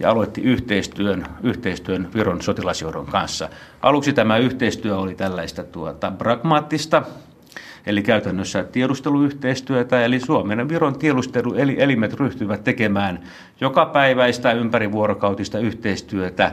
ja 0.00 0.10
aloitti 0.10 0.42
yhteistyön, 0.42 1.26
yhteistyön 1.42 2.08
Viron 2.14 2.42
sotilasjohdon 2.42 3.06
kanssa. 3.06 3.48
Aluksi 3.82 4.12
tämä 4.12 4.36
yhteistyö 4.38 4.98
oli 4.98 5.14
tällaista 5.14 5.64
tuota, 5.64 6.12
pragmaattista, 6.18 7.02
eli 7.86 8.02
käytännössä 8.02 8.64
tiedusteluyhteistyötä, 8.64 10.04
eli 10.04 10.20
Suomen 10.20 10.58
ja 10.58 10.68
Viron 10.68 10.98
tiedusteluelimet 10.98 12.14
ryhtyivät 12.14 12.64
tekemään 12.64 13.20
jokapäiväistä 13.60 14.52
ympärivuorokautista 14.52 15.58
yhteistyötä 15.58 16.52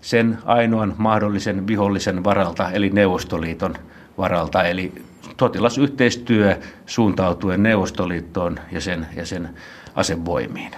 sen 0.00 0.38
ainoan 0.44 0.94
mahdollisen 0.98 1.66
vihollisen 1.66 2.24
varalta, 2.24 2.70
eli 2.70 2.90
Neuvostoliiton 2.90 3.74
varalta, 4.18 4.62
eli 4.62 4.92
sotilasyhteistyö 5.40 6.56
suuntautuen 6.86 7.62
Neuvostoliittoon 7.62 8.60
ja 8.72 8.80
sen, 8.80 9.06
ja 9.16 9.26
sen 9.26 9.48
asevoimiin. 9.94 10.70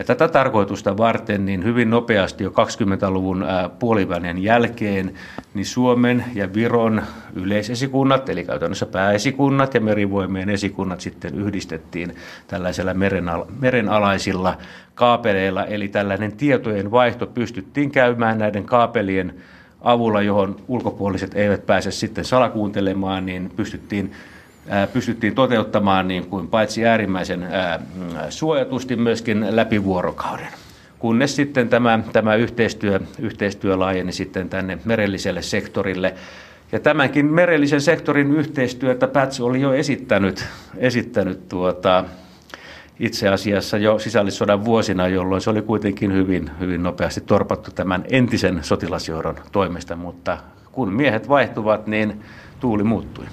Ja 0.00 0.04
tätä 0.04 0.28
tarkoitusta 0.28 0.96
varten 0.96 1.44
niin 1.44 1.64
hyvin 1.64 1.90
nopeasti 1.90 2.44
jo 2.44 2.50
20-luvun 2.50 3.44
puolivälin 3.78 4.42
jälkeen 4.42 5.14
niin 5.54 5.66
Suomen 5.66 6.24
ja 6.34 6.54
Viron 6.54 7.02
yleisesikunnat, 7.34 8.28
eli 8.28 8.44
käytännössä 8.44 8.86
pääesikunnat 8.86 9.74
ja 9.74 9.80
merivoimien 9.80 10.50
esikunnat 10.50 11.00
sitten 11.00 11.34
yhdistettiin 11.34 12.14
tällaisella 12.46 12.92
merenal- 12.92 13.52
merenalaisilla 13.60 14.56
kaapeleilla, 14.94 15.64
eli 15.64 15.88
tällainen 15.88 16.36
tietojen 16.36 16.90
vaihto 16.90 17.26
pystyttiin 17.26 17.90
käymään 17.90 18.38
näiden 18.38 18.64
kaapelien 18.64 19.34
avulla, 19.80 20.22
johon 20.22 20.56
ulkopuoliset 20.68 21.34
eivät 21.34 21.66
pääse 21.66 21.90
sitten 21.90 22.24
salakuuntelemaan, 22.24 23.26
niin 23.26 23.52
pystyttiin 23.56 24.12
pystyttiin 24.92 25.34
toteuttamaan 25.34 26.08
niin 26.08 26.26
kuin 26.26 26.48
paitsi 26.48 26.86
äärimmäisen 26.86 27.48
suojatusti 28.28 28.96
myöskin 28.96 29.56
läpi 29.56 29.84
vuorokauden. 29.84 30.48
Kunnes 30.98 31.36
sitten 31.36 31.68
tämä, 31.68 31.98
tämä 32.12 32.34
yhteistyö, 32.34 33.00
yhteistyö 33.18 33.78
laajeni 33.78 34.12
sitten 34.12 34.48
tänne 34.48 34.78
merelliselle 34.84 35.42
sektorille. 35.42 36.14
Ja 36.72 36.80
tämänkin 36.80 37.26
merellisen 37.26 37.80
sektorin 37.80 38.32
yhteistyötä 38.32 39.08
Päts 39.08 39.40
oli 39.40 39.60
jo 39.60 39.72
esittänyt, 39.72 40.44
esittänyt 40.76 41.48
tuota, 41.48 42.04
itse 43.00 43.28
asiassa 43.28 43.78
jo 43.78 43.98
sisällissodan 43.98 44.64
vuosina, 44.64 45.08
jolloin 45.08 45.40
se 45.40 45.50
oli 45.50 45.62
kuitenkin 45.62 46.12
hyvin, 46.12 46.50
hyvin 46.60 46.82
nopeasti 46.82 47.20
torpattu 47.20 47.70
tämän 47.70 48.04
entisen 48.10 48.58
sotilasjohdon 48.62 49.36
toimesta, 49.52 49.96
mutta 49.96 50.38
kun 50.72 50.92
miehet 50.92 51.28
vaihtuvat, 51.28 51.86
niin 51.86 52.22
tuuli 52.60 52.84
muuttui. 52.84 53.24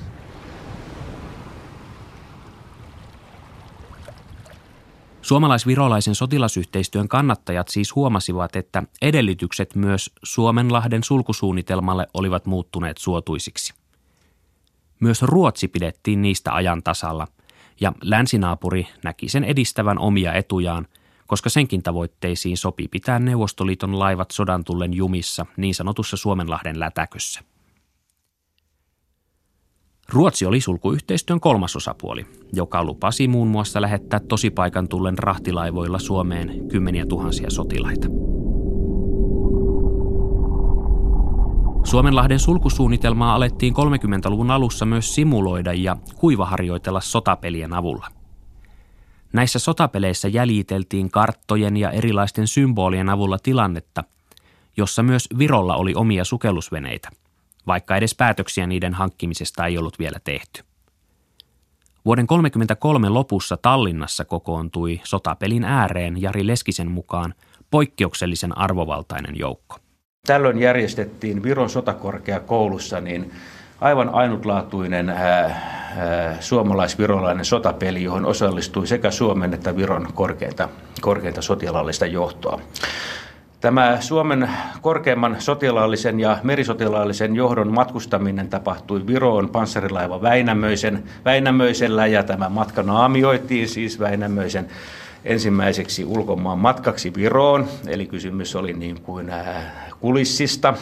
Suomalais-virolaisen 5.28 6.16
sotilasyhteistyön 6.16 7.08
kannattajat 7.08 7.68
siis 7.68 7.96
huomasivat, 7.96 8.56
että 8.56 8.84
edellytykset 9.02 9.76
myös 9.76 10.12
Suomenlahden 10.24 11.04
sulkusuunnitelmalle 11.04 12.08
olivat 12.14 12.46
muuttuneet 12.46 12.98
suotuisiksi. 12.98 13.74
Myös 15.00 15.22
Ruotsi 15.22 15.68
pidettiin 15.68 16.22
niistä 16.22 16.54
ajan 16.54 16.84
tasalla, 16.84 17.28
ja 17.82 17.94
länsinaapuri 18.02 18.88
näki 19.04 19.30
sen 19.30 19.44
edistävän 19.44 20.00
omia 20.00 20.34
etujaan, 20.34 20.88
koska 21.28 21.50
senkin 21.50 21.84
tavoitteisiin 21.84 22.58
sopi 22.58 22.88
pitää 22.88 23.20
Neuvostoliiton 23.20 24.00
laivat 24.00 24.32
sodan 24.32 24.64
tullen 24.64 24.94
jumissa 24.94 25.46
niin 25.58 25.76
sanotussa 25.76 26.18
Suomenlahden 26.18 26.80
lätäkössä. 26.80 27.42
Ruotsi 30.14 30.46
oli 30.46 30.62
sulkuyhteistyön 30.62 31.40
kolmas 31.40 31.76
osapuoli, 31.76 32.26
joka 32.54 32.84
lupasi 32.84 33.28
muun 33.28 33.48
muassa 33.48 33.82
lähettää 33.82 34.20
tosipaikan 34.20 34.88
tullen 34.88 35.18
rahtilaivoilla 35.18 36.00
Suomeen 36.00 36.70
kymmeniä 36.70 37.06
tuhansia 37.06 37.50
sotilaita. 37.50 38.08
Suomenlahden 41.84 42.40
sulkusuunnitelmaa 42.40 43.36
alettiin 43.36 43.74
30-luvun 43.74 44.52
alussa 44.52 44.86
myös 44.86 45.16
simuloida 45.16 45.74
ja 45.74 45.98
kuivaharjoitella 46.16 47.02
sotapelien 47.02 47.74
avulla. 47.74 48.08
Näissä 49.34 49.60
sotapeleissä 49.60 50.28
jäljiteltiin 50.28 51.12
karttojen 51.12 51.78
ja 51.78 51.92
erilaisten 51.92 52.48
symbolien 52.48 53.10
avulla 53.10 53.38
tilannetta, 53.44 54.04
jossa 54.78 55.04
myös 55.04 55.30
Virolla 55.38 55.76
oli 55.76 55.94
omia 55.96 56.24
sukellusveneitä– 56.24 57.10
vaikka 57.68 57.96
edes 57.96 58.16
päätöksiä 58.16 58.68
niiden 58.68 58.94
hankkimisesta 58.94 59.66
ei 59.66 59.78
ollut 59.78 60.00
vielä 60.00 60.18
tehty. 60.24 60.64
Vuoden 62.06 62.28
1933 62.28 63.10
lopussa 63.10 63.58
Tallinnassa 63.58 64.26
kokoontui 64.26 65.02
sotapelin 65.04 65.64
ääreen 65.64 66.22
Jari 66.22 66.48
Leskisen 66.48 66.92
mukaan 66.92 67.34
poikkeuksellisen 67.72 68.58
arvovaltainen 68.58 69.38
joukko. 69.40 69.78
Tällöin 70.28 70.60
järjestettiin 70.60 71.44
Viron 71.44 71.70
sotakorkeakoulussa 71.70 73.02
niin 73.02 73.32
aivan 73.82 74.10
ainutlaatuinen 74.10 75.10
ää, 75.10 75.44
ää, 75.44 76.38
suomalais-virolainen 76.40 77.46
sotapeli, 77.46 78.04
johon 78.04 78.26
osallistui 78.26 78.88
sekä 78.88 79.12
Suomen 79.12 79.54
että 79.54 79.76
Viron 79.76 80.08
korkeinta, 80.14 80.70
korkeinta 81.02 81.42
sotilaallista 81.42 82.06
johtoa. 82.06 82.62
Tämä 83.68 83.98
Suomen 84.00 84.50
korkeimman 84.82 85.36
sotilaallisen 85.40 86.20
ja 86.20 86.38
merisotilaallisen 86.44 87.36
johdon 87.36 87.74
matkustaminen 87.74 88.50
tapahtui 88.50 89.08
Viroon 89.08 89.50
panssarilaiva 89.50 90.22
Väinämöisen, 90.22 91.04
Väinämöisellä 91.26 92.08
ja 92.08 92.24
tämä 92.24 92.50
matka 92.50 92.84
naamioitiin 92.84 93.70
siis 93.70 94.00
Väinämöisen 94.00 94.68
ensimmäiseksi 95.26 96.06
ulkomaan 96.06 96.60
matkaksi 96.60 97.14
Viroon, 97.14 97.68
eli 97.88 98.06
kysymys 98.06 98.56
oli 98.56 98.74
niin 98.74 99.02
kuin 99.02 99.30
äh, 99.30 99.46
kulissista, 100.00 100.74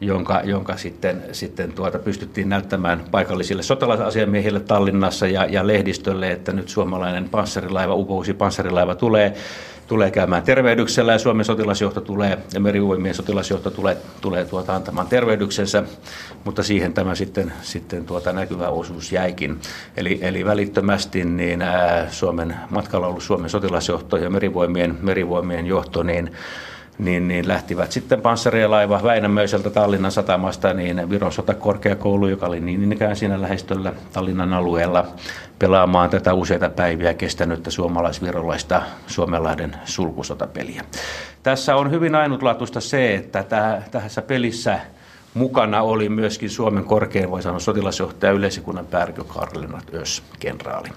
jonka, 0.00 0.40
jonka 0.44 0.76
sitten, 0.76 1.22
sitten 1.32 1.72
tuota 1.72 1.98
pystyttiin 1.98 2.48
näyttämään 2.48 3.04
paikallisille 3.10 3.62
sotilasasiamiehille 3.62 4.60
Tallinnassa 4.60 5.26
ja, 5.26 5.44
ja 5.44 5.66
lehdistölle, 5.66 6.30
että 6.30 6.52
nyt 6.52 6.68
suomalainen 6.68 7.28
panssarilaiva, 7.28 7.94
upousi 7.94 8.34
panssarilaiva 8.34 8.94
tulee 8.94 9.34
tulee 9.90 10.10
käymään 10.10 10.42
tervehdyksellä 10.42 11.12
ja 11.12 11.18
Suomen 11.18 11.44
sotilasjohto 11.44 12.00
tulee 12.00 12.38
ja 12.54 12.60
merivoimien 12.60 13.14
sotilasjohto 13.14 13.70
tulee, 13.70 13.96
tulee 14.20 14.44
tuota 14.44 14.74
antamaan 14.76 15.06
tervehdyksensä, 15.06 15.82
mutta 16.44 16.62
siihen 16.62 16.92
tämä 16.92 17.14
sitten, 17.14 17.52
sitten 17.62 18.06
tuota 18.06 18.32
näkyvä 18.32 18.68
osuus 18.68 19.12
jäikin. 19.12 19.60
Eli, 19.96 20.18
eli 20.22 20.44
välittömästi 20.44 21.24
niin 21.24 21.64
Suomen 22.10 22.56
matkalla 22.70 23.06
ollut 23.06 23.22
Suomen 23.22 23.50
sotilasjohto 23.50 24.16
ja 24.16 24.30
merivoimien, 24.30 24.98
merivoimien 25.02 25.66
johto 25.66 26.02
niin 26.02 26.30
niin, 27.04 27.28
niin 27.28 27.48
lähtivät 27.48 27.92
sitten 27.92 28.22
panssarialaiva 28.22 29.00
Väinämöiseltä 29.02 29.70
Tallinnan 29.70 30.12
satamasta 30.12 30.74
niin 30.74 31.10
Viron 31.10 31.32
sotakorkeakoulu, 31.32 32.28
joka 32.28 32.46
oli 32.46 32.60
niin 32.60 32.92
ikään 32.92 33.16
siinä 33.16 33.40
lähestöllä 33.40 33.92
Tallinnan 34.12 34.52
alueella, 34.52 35.06
pelaamaan 35.58 36.10
tätä 36.10 36.34
useita 36.34 36.68
päiviä 36.68 37.14
kestänyttä 37.14 37.70
suomalaisvirolaista 37.70 38.82
Suomenlahden 39.06 39.76
sulkusotapeliä. 39.84 40.84
Tässä 41.42 41.76
on 41.76 41.90
hyvin 41.90 42.14
ainutlaatuista 42.14 42.80
se, 42.80 43.14
että 43.14 43.44
tässä 43.90 44.22
pelissä– 44.22 44.80
Mukana 45.34 45.82
oli 45.82 46.08
myöskin 46.08 46.50
Suomen 46.50 46.84
korkein, 46.84 47.30
voi 47.30 47.42
sanoa, 47.42 47.58
sotilasjohtaja 47.58 48.32
yleisikunnan 48.32 48.86
päällikkö 48.86 49.24
Karl 49.24 49.60
Lennart 49.60 49.94
Ös, 49.94 50.22
kenraali. 50.40 50.88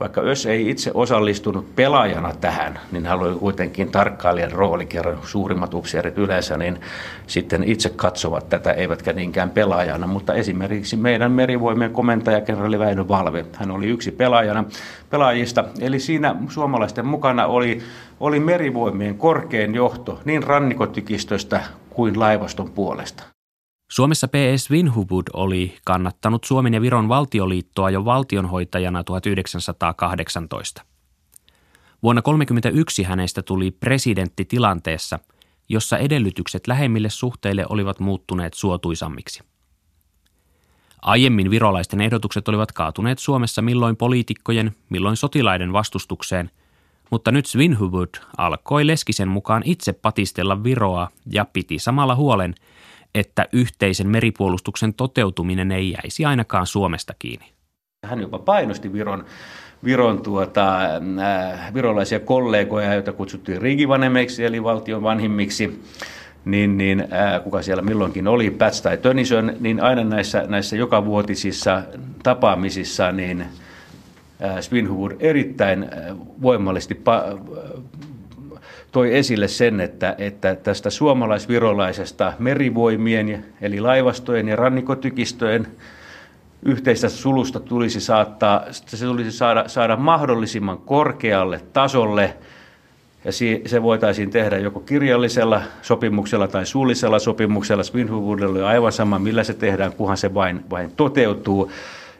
Vaikka 0.00 0.20
Ös 0.20 0.46
ei 0.46 0.70
itse 0.70 0.90
osallistunut 0.94 1.76
pelaajana 1.76 2.34
tähän, 2.40 2.80
niin 2.92 3.06
hän 3.06 3.20
oli 3.20 3.38
kuitenkin 3.38 3.90
tarkkailijan 3.90 4.52
rooli, 4.52 4.86
kerran 4.86 5.18
suurimmat 5.24 5.74
upseerit 5.74 6.18
yleensä, 6.18 6.56
niin 6.56 6.80
sitten 7.26 7.64
itse 7.64 7.88
katsovat 7.88 8.48
tätä, 8.48 8.72
eivätkä 8.72 9.12
niinkään 9.12 9.50
pelaajana. 9.50 10.06
Mutta 10.06 10.34
esimerkiksi 10.34 10.96
meidän 10.96 11.32
merivoimien 11.32 11.92
komentaja, 11.92 12.40
kenraali 12.40 12.78
Väinö 12.78 13.08
Valve, 13.08 13.44
hän 13.52 13.70
oli 13.70 13.86
yksi 13.86 14.10
pelaajana, 14.10 14.64
pelaajista. 15.10 15.64
Eli 15.80 16.00
siinä 16.00 16.36
suomalaisten 16.48 17.06
mukana 17.06 17.46
oli, 17.46 17.82
oli 18.20 18.40
merivoimien 18.40 19.18
korkein 19.18 19.74
johto 19.74 20.20
niin 20.24 20.42
rannikotykistöstä 20.42 21.60
kuin 21.90 22.20
laivaston 22.20 22.70
puolesta. 22.70 23.31
Suomessa 23.92 24.28
P.S. 24.28 24.70
Vinhubud 24.70 25.22
oli 25.32 25.76
kannattanut 25.84 26.44
Suomen 26.44 26.74
ja 26.74 26.80
Viron 26.80 27.08
valtioliittoa 27.08 27.90
jo 27.90 28.04
valtionhoitajana 28.04 29.04
1918. 29.04 30.82
Vuonna 32.02 32.22
1931 32.22 33.02
hänestä 33.02 33.42
tuli 33.42 33.70
presidentti 33.70 34.44
tilanteessa, 34.44 35.18
jossa 35.68 35.98
edellytykset 35.98 36.66
lähemmille 36.66 37.10
suhteille 37.10 37.66
olivat 37.68 38.00
muuttuneet 38.00 38.54
suotuisammiksi. 38.54 39.42
Aiemmin 41.02 41.50
virolaisten 41.50 42.00
ehdotukset 42.00 42.48
olivat 42.48 42.72
kaatuneet 42.72 43.18
Suomessa 43.18 43.62
milloin 43.62 43.96
poliitikkojen, 43.96 44.72
milloin 44.88 45.16
sotilaiden 45.16 45.72
vastustukseen, 45.72 46.50
mutta 47.10 47.32
nyt 47.32 47.46
Svinhuvud 47.46 48.14
alkoi 48.36 48.86
Leskisen 48.86 49.28
mukaan 49.28 49.62
itse 49.64 49.92
patistella 49.92 50.64
Viroa 50.64 51.08
ja 51.32 51.44
piti 51.44 51.78
samalla 51.78 52.14
huolen– 52.14 52.54
että 53.14 53.46
yhteisen 53.52 54.08
meripuolustuksen 54.08 54.94
toteutuminen 54.94 55.72
ei 55.72 55.90
jäisi 55.90 56.24
ainakaan 56.24 56.66
Suomesta 56.66 57.14
kiinni. 57.18 57.46
Hän 58.06 58.20
jopa 58.20 58.38
painosti 58.38 58.92
Viron, 58.92 59.24
Viron 59.84 60.22
tuota, 60.22 60.78
äh, 60.84 61.74
virolaisia 61.74 62.20
kollegoja, 62.20 62.94
joita 62.94 63.12
kutsuttiin 63.12 63.62
rigivanemeiksi 63.62 64.44
eli 64.44 64.62
valtion 64.62 65.02
vanhimmiksi, 65.02 65.82
niin, 66.44 66.78
niin 66.78 67.00
äh, 67.00 67.42
kuka 67.44 67.62
siellä 67.62 67.82
milloinkin 67.82 68.28
oli, 68.28 68.50
Päts 68.50 68.82
tai 68.82 68.96
Tönisön, 68.96 69.56
niin 69.60 69.80
aina 69.80 70.04
näissä, 70.04 70.44
näissä 70.48 70.76
jokavuotisissa 70.76 71.82
tapaamisissa 72.22 73.12
niin 73.12 73.40
äh, 73.40 74.60
Svinhuvud 74.60 75.12
erittäin 75.20 75.82
äh, 75.82 76.16
voimallisesti 76.42 76.94
pa- 76.94 77.38
toi 78.92 79.16
esille 79.16 79.48
sen, 79.48 79.80
että, 79.80 80.14
että 80.18 80.54
tästä 80.54 80.90
suomalais-virolaisesta 80.90 82.32
merivoimien, 82.38 83.44
eli 83.60 83.80
laivastojen 83.80 84.48
ja 84.48 84.56
rannikotykistöjen 84.56 85.66
yhteistä 86.62 87.08
sulusta 87.08 87.60
tulisi, 87.60 88.00
saattaa, 88.00 88.64
se 88.70 89.06
tulisi 89.06 89.32
saada, 89.32 89.64
saada 89.66 89.96
mahdollisimman 89.96 90.78
korkealle 90.78 91.60
tasolle, 91.72 92.36
ja 93.24 93.32
se 93.66 93.82
voitaisiin 93.82 94.30
tehdä 94.30 94.58
joko 94.58 94.80
kirjallisella 94.80 95.62
sopimuksella 95.82 96.48
tai 96.48 96.66
suullisella 96.66 97.18
sopimuksella. 97.18 97.82
Svinhuvudella 97.82 98.58
on 98.58 98.64
aivan 98.64 98.92
sama, 98.92 99.18
millä 99.18 99.44
se 99.44 99.54
tehdään, 99.54 99.92
kunhan 99.92 100.16
se 100.16 100.34
vain, 100.34 100.64
vain 100.70 100.92
toteutuu. 100.96 101.72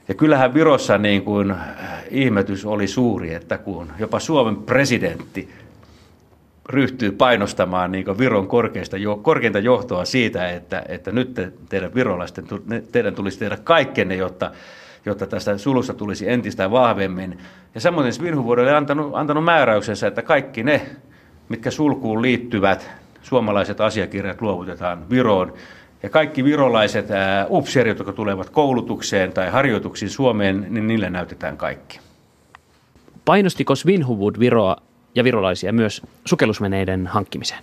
Ja 0.08 0.14
kyllähän 0.14 0.54
Virossa 0.54 0.98
niin 0.98 1.22
kuin 1.22 1.54
ihmetys 2.10 2.64
oli 2.64 2.86
suuri, 2.86 3.34
että 3.34 3.58
kun 3.58 3.92
jopa 3.98 4.20
Suomen 4.20 4.56
presidentti 4.56 5.48
ryhtyy 6.68 7.12
painostamaan 7.12 7.92
niin 7.92 8.18
Viron 8.18 8.48
korkeista, 8.48 8.96
korkeinta 9.22 9.58
johtoa 9.58 10.04
siitä, 10.04 10.50
että, 10.50 10.82
että 10.88 11.12
nyt 11.12 11.34
te, 11.34 11.52
teidän 11.68 11.94
virolaisten, 11.94 12.44
teidän 12.92 13.14
tulisi 13.14 13.38
tehdä 13.38 13.58
kaikkenne, 13.64 14.16
jotta, 14.16 14.50
jotta 15.06 15.26
tästä 15.26 15.58
sulusta 15.58 15.94
tulisi 15.94 16.28
entistä 16.28 16.70
vahvemmin. 16.70 17.38
Ja 17.74 17.80
samoin 17.80 18.12
Svinhuvud 18.12 18.58
oli 18.58 18.70
antanut, 18.70 19.10
antanut 19.14 19.44
määräyksensä, 19.44 20.06
että 20.06 20.22
kaikki 20.22 20.62
ne, 20.62 20.86
mitkä 21.48 21.70
sulkuun 21.70 22.22
liittyvät, 22.22 22.90
suomalaiset 23.22 23.80
asiakirjat 23.80 24.40
luovutetaan 24.40 25.10
Viroon. 25.10 25.52
Ja 26.02 26.10
kaikki 26.10 26.44
virolaiset 26.44 27.06
upseerit, 27.48 27.98
jotka 27.98 28.12
tulevat 28.12 28.50
koulutukseen 28.50 29.32
tai 29.32 29.50
harjoituksiin 29.50 30.10
Suomeen, 30.10 30.66
niin 30.70 30.86
niille 30.86 31.10
näytetään 31.10 31.56
kaikki. 31.56 32.00
Painostiko 33.24 33.74
Svinhuvud 33.74 34.38
Viroa 34.38 34.76
ja 35.14 35.24
virolaisia 35.24 35.72
myös 35.72 36.02
sukellusveneiden 36.24 37.06
hankkimiseen? 37.06 37.62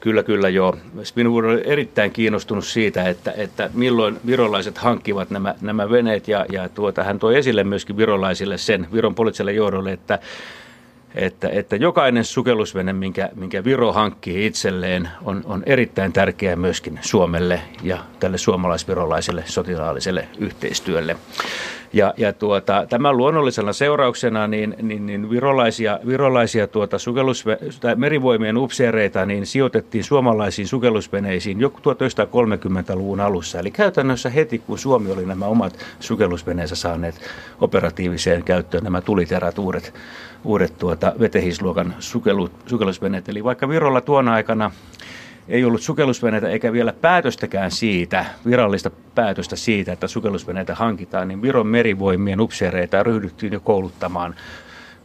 Kyllä, 0.00 0.22
kyllä 0.22 0.48
joo. 0.48 0.76
Spinwood 1.02 1.44
oli 1.44 1.62
erittäin 1.64 2.10
kiinnostunut 2.10 2.64
siitä, 2.64 3.08
että, 3.08 3.32
että 3.36 3.70
milloin 3.74 4.20
virolaiset 4.26 4.78
hankkivat 4.78 5.30
nämä, 5.30 5.54
nämä 5.60 5.90
veneet 5.90 6.28
ja, 6.28 6.46
ja 6.52 6.68
tuota, 6.68 7.04
hän 7.04 7.18
toi 7.18 7.36
esille 7.36 7.64
myöskin 7.64 7.96
virolaisille 7.96 8.58
sen, 8.58 8.86
Viron 8.92 9.14
poliittiselle 9.14 9.52
johdolle, 9.52 9.92
että 9.92 10.18
että, 11.14 11.48
että 11.48 11.76
jokainen 11.76 12.24
sukellusvene, 12.24 12.92
minkä, 12.92 13.28
minkä 13.34 13.64
Viro 13.64 13.92
hankkii 13.92 14.46
itselleen, 14.46 15.08
on, 15.24 15.42
on 15.44 15.62
erittäin 15.66 16.12
tärkeä 16.12 16.56
myöskin 16.56 16.98
Suomelle 17.02 17.60
ja 17.82 17.98
tälle 18.20 18.38
suomalaisvirolaiselle 18.38 19.44
sotilaalliselle 19.46 20.28
yhteistyölle. 20.38 21.16
Ja, 21.92 22.14
ja 22.16 22.32
tuota, 22.32 22.86
tämän 22.88 23.16
luonnollisena 23.16 23.72
seurauksena 23.72 24.46
niin, 24.46 24.76
niin, 24.82 25.06
niin 25.06 25.30
virolaisia, 25.30 25.98
virolaisia 26.06 26.66
tuota 26.66 26.98
sukellus- 26.98 27.44
tai 27.80 27.96
merivoimien 27.96 28.56
upseereita 28.56 29.26
niin 29.26 29.46
sijoitettiin 29.46 30.04
suomalaisiin 30.04 30.68
sukellusveneisiin 30.68 31.60
jo 31.60 31.68
1930-luvun 31.68 33.20
alussa. 33.20 33.58
Eli 33.58 33.70
käytännössä 33.70 34.30
heti, 34.30 34.58
kun 34.58 34.78
Suomi 34.78 35.10
oli 35.10 35.26
nämä 35.26 35.46
omat 35.46 35.78
sukellusveneensä 36.00 36.74
saaneet 36.74 37.20
operatiiviseen 37.60 38.44
käyttöön, 38.44 38.84
nämä 38.84 39.00
tuliterät 39.00 39.58
uudet, 39.58 39.94
uudet 40.44 40.78
tuota, 40.78 41.12
vetehisluokan 41.20 41.94
sukellusveneet. 42.66 43.28
Eli 43.28 43.44
vaikka 43.44 43.68
Virolla 43.68 44.00
tuona 44.00 44.32
aikana 44.32 44.70
ei 45.48 45.64
ollut 45.64 45.82
sukellusveneitä 45.82 46.48
eikä 46.48 46.72
vielä 46.72 46.92
päätöstäkään 46.92 47.70
siitä, 47.70 48.24
virallista 48.46 48.90
päätöstä 49.14 49.56
siitä, 49.56 49.92
että 49.92 50.06
sukellusveneitä 50.06 50.74
hankitaan, 50.74 51.28
niin 51.28 51.42
Viron 51.42 51.66
merivoimien 51.66 52.40
upseereita 52.40 53.02
ryhdyttiin 53.02 53.52
jo 53.52 53.60
kouluttamaan 53.60 54.34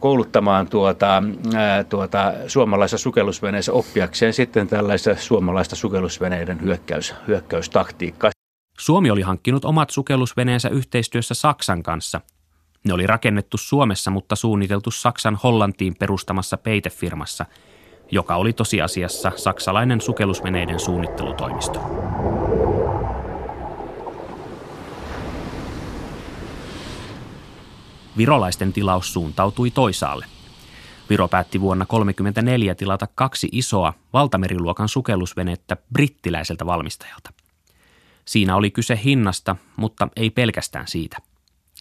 kouluttamaan 0.00 0.68
tuota, 0.68 1.22
ää, 1.54 1.84
tuota, 1.84 2.32
suomalaisessa 2.46 3.02
sukellusveneessä 3.02 3.72
oppiakseen 3.72 4.32
sitten 4.32 4.68
tällaista 4.68 5.16
suomalaista 5.16 5.76
sukellusveneiden 5.76 6.62
hyökkäys, 6.62 7.14
hyökkäystaktiikkaa. 7.28 8.30
Suomi 8.78 9.10
oli 9.10 9.22
hankkinut 9.22 9.64
omat 9.64 9.90
sukellusveneensä 9.90 10.68
yhteistyössä 10.68 11.34
Saksan 11.34 11.82
kanssa. 11.82 12.20
Ne 12.84 12.94
oli 12.94 13.06
rakennettu 13.06 13.56
Suomessa, 13.56 14.10
mutta 14.10 14.36
suunniteltu 14.36 14.90
Saksan 14.90 15.38
Hollantiin 15.42 15.94
perustamassa 15.98 16.56
peitefirmassa– 16.56 17.46
joka 18.10 18.36
oli 18.36 18.52
tosiasiassa 18.52 19.32
saksalainen 19.36 20.00
sukellusveneiden 20.00 20.80
suunnittelutoimisto. 20.80 21.80
Virolaisten 28.16 28.72
tilaus 28.72 29.12
suuntautui 29.12 29.70
toisaalle. 29.70 30.26
Viro 31.10 31.28
päätti 31.28 31.60
vuonna 31.60 31.84
1934 31.84 32.74
tilata 32.74 33.08
kaksi 33.14 33.48
isoa 33.52 33.92
valtameriluokan 34.12 34.88
sukellusvenettä 34.88 35.76
brittiläiseltä 35.92 36.66
valmistajalta. 36.66 37.32
Siinä 38.24 38.56
oli 38.56 38.70
kyse 38.70 39.00
hinnasta, 39.04 39.56
mutta 39.76 40.08
ei 40.16 40.30
pelkästään 40.30 40.88
siitä, 40.88 41.18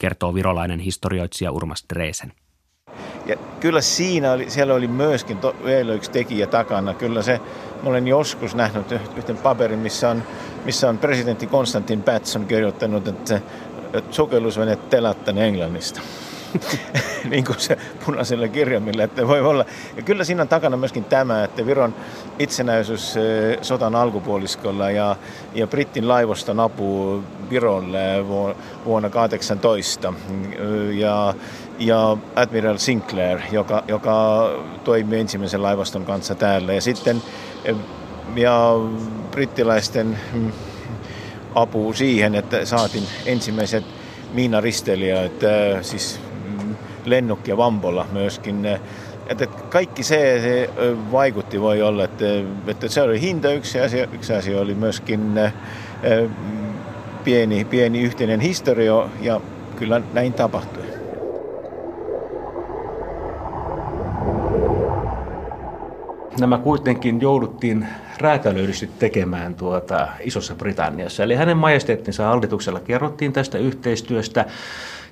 kertoo 0.02 0.34
virolainen 0.34 0.80
historioitsija 0.80 1.52
Urmas 1.52 1.86
Dresen. 1.94 2.34
Ja 3.26 3.36
kyllä 3.60 3.82
siinä 3.82 4.32
oli, 4.32 4.50
siellä 4.50 4.74
oli 4.74 4.88
myöskin 4.88 5.38
to, 5.38 5.56
vielä 5.66 5.94
yksi 5.94 6.12
tekijä 6.12 6.48
takana. 6.48 6.94
Kyllä 6.94 7.22
se, 7.22 7.42
mä 7.84 7.90
olen 7.90 8.08
joskus 8.08 8.56
nähnyt 8.56 8.92
yhden 8.92 9.38
paperin, 9.38 9.80
missä 9.80 10.10
on, 10.10 10.24
missä 10.66 10.90
on 10.90 10.98
presidentti 10.98 11.48
Konstantin 11.48 12.04
Patson 12.04 12.46
kirjoittanut, 12.46 13.08
että, 13.08 13.42
sukellusveneet 14.12 14.90
telättän 14.90 15.38
Englannista. 15.38 16.02
niin 17.30 17.46
kuin 17.46 17.60
se 17.60 17.78
punaisella 18.06 18.48
kirjaimilla, 18.48 19.04
että 19.04 19.28
voi 19.28 19.42
olla. 19.42 19.66
Ja 19.96 20.04
kyllä 20.04 20.24
siinä 20.24 20.42
on 20.42 20.48
takana 20.48 20.78
myöskin 20.78 21.04
tämä, 21.04 21.44
että 21.44 21.66
Viron 21.66 21.96
itsenäisyys 22.40 23.16
sotan 23.62 23.96
alkupuoliskolla 23.96 24.92
ja, 24.92 25.16
ja 25.54 25.68
Brittin 25.68 26.08
laivoston 26.08 26.60
apu 26.60 27.24
Virolle 27.50 28.26
vuonna 28.86 29.10
18 29.10 30.14
ja, 30.94 31.34
ja 31.80 32.18
Admiral 32.36 32.78
Sinclair, 32.78 33.40
joka, 33.52 33.84
joka 33.88 34.50
toimi 34.84 35.20
ensimmäisen 35.20 35.64
laivaston 35.64 36.06
kanssa 36.06 36.36
täällä. 36.36 36.74
Ja 36.74 36.82
sitten 36.82 37.22
ja 38.36 38.72
brittiläisten 39.32 40.20
mm, 40.34 40.52
apu 41.56 41.94
siihen, 41.94 42.36
että 42.36 42.66
saatiin 42.66 43.04
ensimmäiset 43.26 43.84
miinaristeilijät, 44.34 45.32
siis 45.82 46.20
Lennuk 47.06 47.48
ja 47.48 47.58
Vambola 47.58 48.06
myöskin. 48.12 48.66
Että 49.28 49.48
kaikki 49.48 50.04
se, 50.04 50.40
se 50.42 50.70
vaikutti 51.12 51.62
voi 51.62 51.82
olla, 51.82 52.04
että, 52.04 52.26
että 52.68 52.88
se 52.88 53.02
oli 53.02 53.22
hinta 53.22 53.52
yksi 53.52 53.80
asia, 53.80 54.08
yksi 54.14 54.34
asia 54.34 54.62
oli 54.62 54.76
myöskin 54.76 55.40
pieni, 57.24 57.66
pieni 57.66 58.02
yhteinen 58.02 58.40
historia 58.40 59.10
ja 59.22 59.42
kyllä 59.76 60.02
näin 60.14 60.34
tapahtui. 60.34 60.77
Nämä 66.40 66.58
kuitenkin 66.58 67.22
jouduttiin 67.22 67.88
räätälöidysti 68.18 68.90
tekemään 69.00 69.56
tuota 69.56 70.08
Isossa 70.20 70.56
Britanniassa. 70.56 71.24
Eli 71.24 71.36
hänen 71.36 71.58
majesteettinsa 71.58 72.26
hallituksella 72.26 72.80
kerrottiin 72.80 73.34
tästä 73.34 73.58
yhteistyöstä 73.58 74.46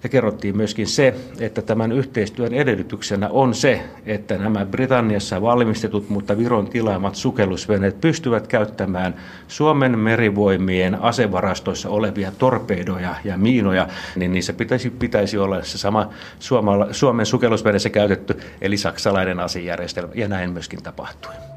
ja 0.06 0.10
kerrottiin 0.10 0.58
myöskin 0.58 0.88
se, 0.88 1.16
että 1.40 1.62
tämän 1.62 1.92
yhteistyön 1.92 2.54
edellytyksenä 2.54 3.30
on 3.30 3.54
se, 3.54 3.82
että 4.06 4.38
nämä 4.38 4.66
Britanniassa 4.66 5.42
valmistetut, 5.42 6.10
mutta 6.10 6.38
Viron 6.38 6.68
tilaamat 6.68 7.16
sukellusveneet 7.16 8.02
pystyvät 8.02 8.48
käyttämään 8.48 9.16
Suomen 9.48 10.00
merivoimien 10.00 11.02
asevarastoissa 11.02 11.90
olevia 11.90 12.32
torpedoja 12.32 13.16
ja 13.24 13.38
miinoja, 13.38 13.88
niin 14.16 14.32
niissä 14.32 14.54
pitäisi, 14.54 14.90
pitäisi 14.90 15.38
olla 15.38 15.64
se 15.64 15.78
sama 15.78 16.10
Suomen 16.92 17.26
sukellusveneessä 17.26 17.90
käytetty, 17.90 18.40
eli 18.62 18.78
saksalainen 18.78 19.40
asejärjestelmä, 19.40 20.14
ja 20.16 20.28
näin 20.28 20.50
myöskin 20.50 20.84
tapahtui. 20.84 21.55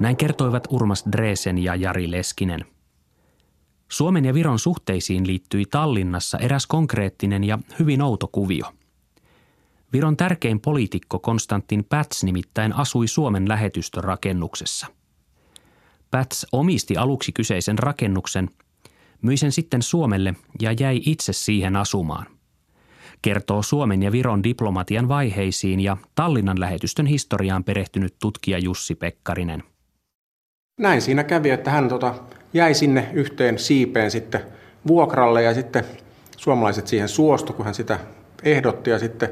Näin 0.00 0.16
kertoivat 0.16 0.68
Urmas 0.70 1.04
Dresen 1.12 1.58
ja 1.58 1.74
Jari 1.74 2.10
Leskinen. 2.10 2.64
Suomen 3.88 4.24
ja 4.24 4.34
Viron 4.34 4.58
suhteisiin 4.58 5.26
liittyi 5.26 5.64
Tallinnassa 5.70 6.38
eräs 6.38 6.66
konkreettinen 6.66 7.44
ja 7.44 7.58
hyvin 7.78 8.02
outo 8.02 8.28
kuvio. 8.28 8.72
Viron 9.92 10.16
tärkein 10.16 10.60
poliitikko 10.60 11.18
Konstantin 11.18 11.84
Päts 11.84 12.24
nimittäin 12.24 12.72
asui 12.72 13.08
Suomen 13.08 13.48
lähetystön 13.48 14.04
rakennuksessa. 14.04 14.86
Päts 16.10 16.46
omisti 16.52 16.96
aluksi 16.96 17.32
kyseisen 17.32 17.78
rakennuksen, 17.78 18.50
myi 19.22 19.36
sen 19.36 19.52
sitten 19.52 19.82
Suomelle 19.82 20.34
ja 20.60 20.72
jäi 20.80 21.00
itse 21.04 21.32
siihen 21.32 21.76
asumaan– 21.76 22.26
kertoo 23.22 23.62
Suomen 23.62 24.02
ja 24.02 24.12
Viron 24.12 24.42
diplomatian 24.42 25.08
vaiheisiin 25.08 25.80
ja 25.80 25.96
Tallinnan 26.14 26.60
lähetystön 26.60 27.06
historiaan 27.06 27.64
perehtynyt 27.64 28.14
tutkija 28.20 28.58
Jussi 28.58 28.94
Pekkarinen 28.94 29.62
näin 30.80 31.02
siinä 31.02 31.24
kävi, 31.24 31.50
että 31.50 31.70
hän 31.70 31.88
tota, 31.88 32.14
jäi 32.54 32.74
sinne 32.74 33.08
yhteen 33.12 33.58
siipeen 33.58 34.10
sitten 34.10 34.40
vuokralle 34.86 35.42
ja 35.42 35.54
sitten 35.54 35.84
suomalaiset 36.36 36.86
siihen 36.86 37.08
suostu, 37.08 37.52
kun 37.52 37.64
hän 37.64 37.74
sitä 37.74 37.98
ehdotti 38.42 38.90
ja 38.90 38.98
sitten 38.98 39.30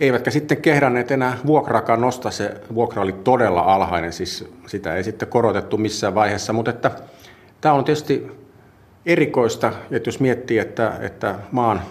eivätkä 0.00 0.30
sitten 0.30 0.62
kehdanneet 0.62 1.10
enää 1.10 1.38
vuokraakaan 1.46 2.00
nostaa. 2.00 2.32
Se 2.32 2.54
vuokra 2.74 3.02
oli 3.02 3.12
todella 3.12 3.60
alhainen, 3.60 4.12
siis 4.12 4.48
sitä 4.66 4.96
ei 4.96 5.04
sitten 5.04 5.28
korotettu 5.28 5.76
missään 5.76 6.14
vaiheessa, 6.14 6.52
mutta 6.52 6.70
että 6.70 6.90
tämä 7.60 7.74
on 7.74 7.84
tietysti 7.84 8.26
erikoista, 9.06 9.72
että 9.90 10.08
jos 10.08 10.20
miettii, 10.20 10.58
että, 10.58 10.98
että 11.00 11.34
maan 11.52 11.82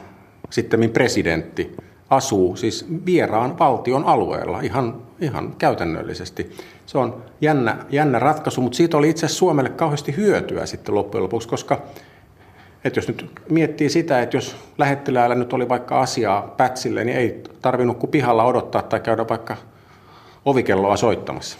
sitten 0.49 0.89
presidentti 0.89 1.75
asuu 2.09 2.55
siis 2.55 2.85
vieraan 3.05 3.59
valtion 3.59 4.05
alueella 4.05 4.61
ihan, 4.61 5.01
ihan 5.21 5.55
käytännöllisesti. 5.57 6.51
Se 6.89 6.97
on 6.97 7.23
jännä, 7.41 7.85
jännä 7.89 8.19
ratkaisu, 8.19 8.61
mutta 8.61 8.75
siitä 8.75 8.97
oli 8.97 9.09
itse 9.09 9.25
asiassa 9.25 9.39
Suomelle 9.39 9.69
kauheasti 9.69 10.17
hyötyä 10.17 10.65
sitten 10.65 10.95
loppujen 10.95 11.23
lopuksi, 11.23 11.47
koska 11.47 11.81
että 12.83 12.97
jos 12.97 13.07
nyt 13.07 13.31
miettii 13.49 13.89
sitä, 13.89 14.21
että 14.21 14.37
jos 14.37 14.55
lähettiläällä 14.77 15.35
nyt 15.35 15.53
oli 15.53 15.69
vaikka 15.69 16.01
asiaa 16.01 16.41
pätsille, 16.41 17.03
niin 17.03 17.17
ei 17.17 17.43
tarvinnut 17.61 17.97
kuin 17.97 18.11
pihalla 18.11 18.43
odottaa 18.43 18.81
tai 18.81 18.99
käydä 18.99 19.25
vaikka 19.29 19.57
ovikelloa 20.45 20.97
soittamassa. 20.97 21.59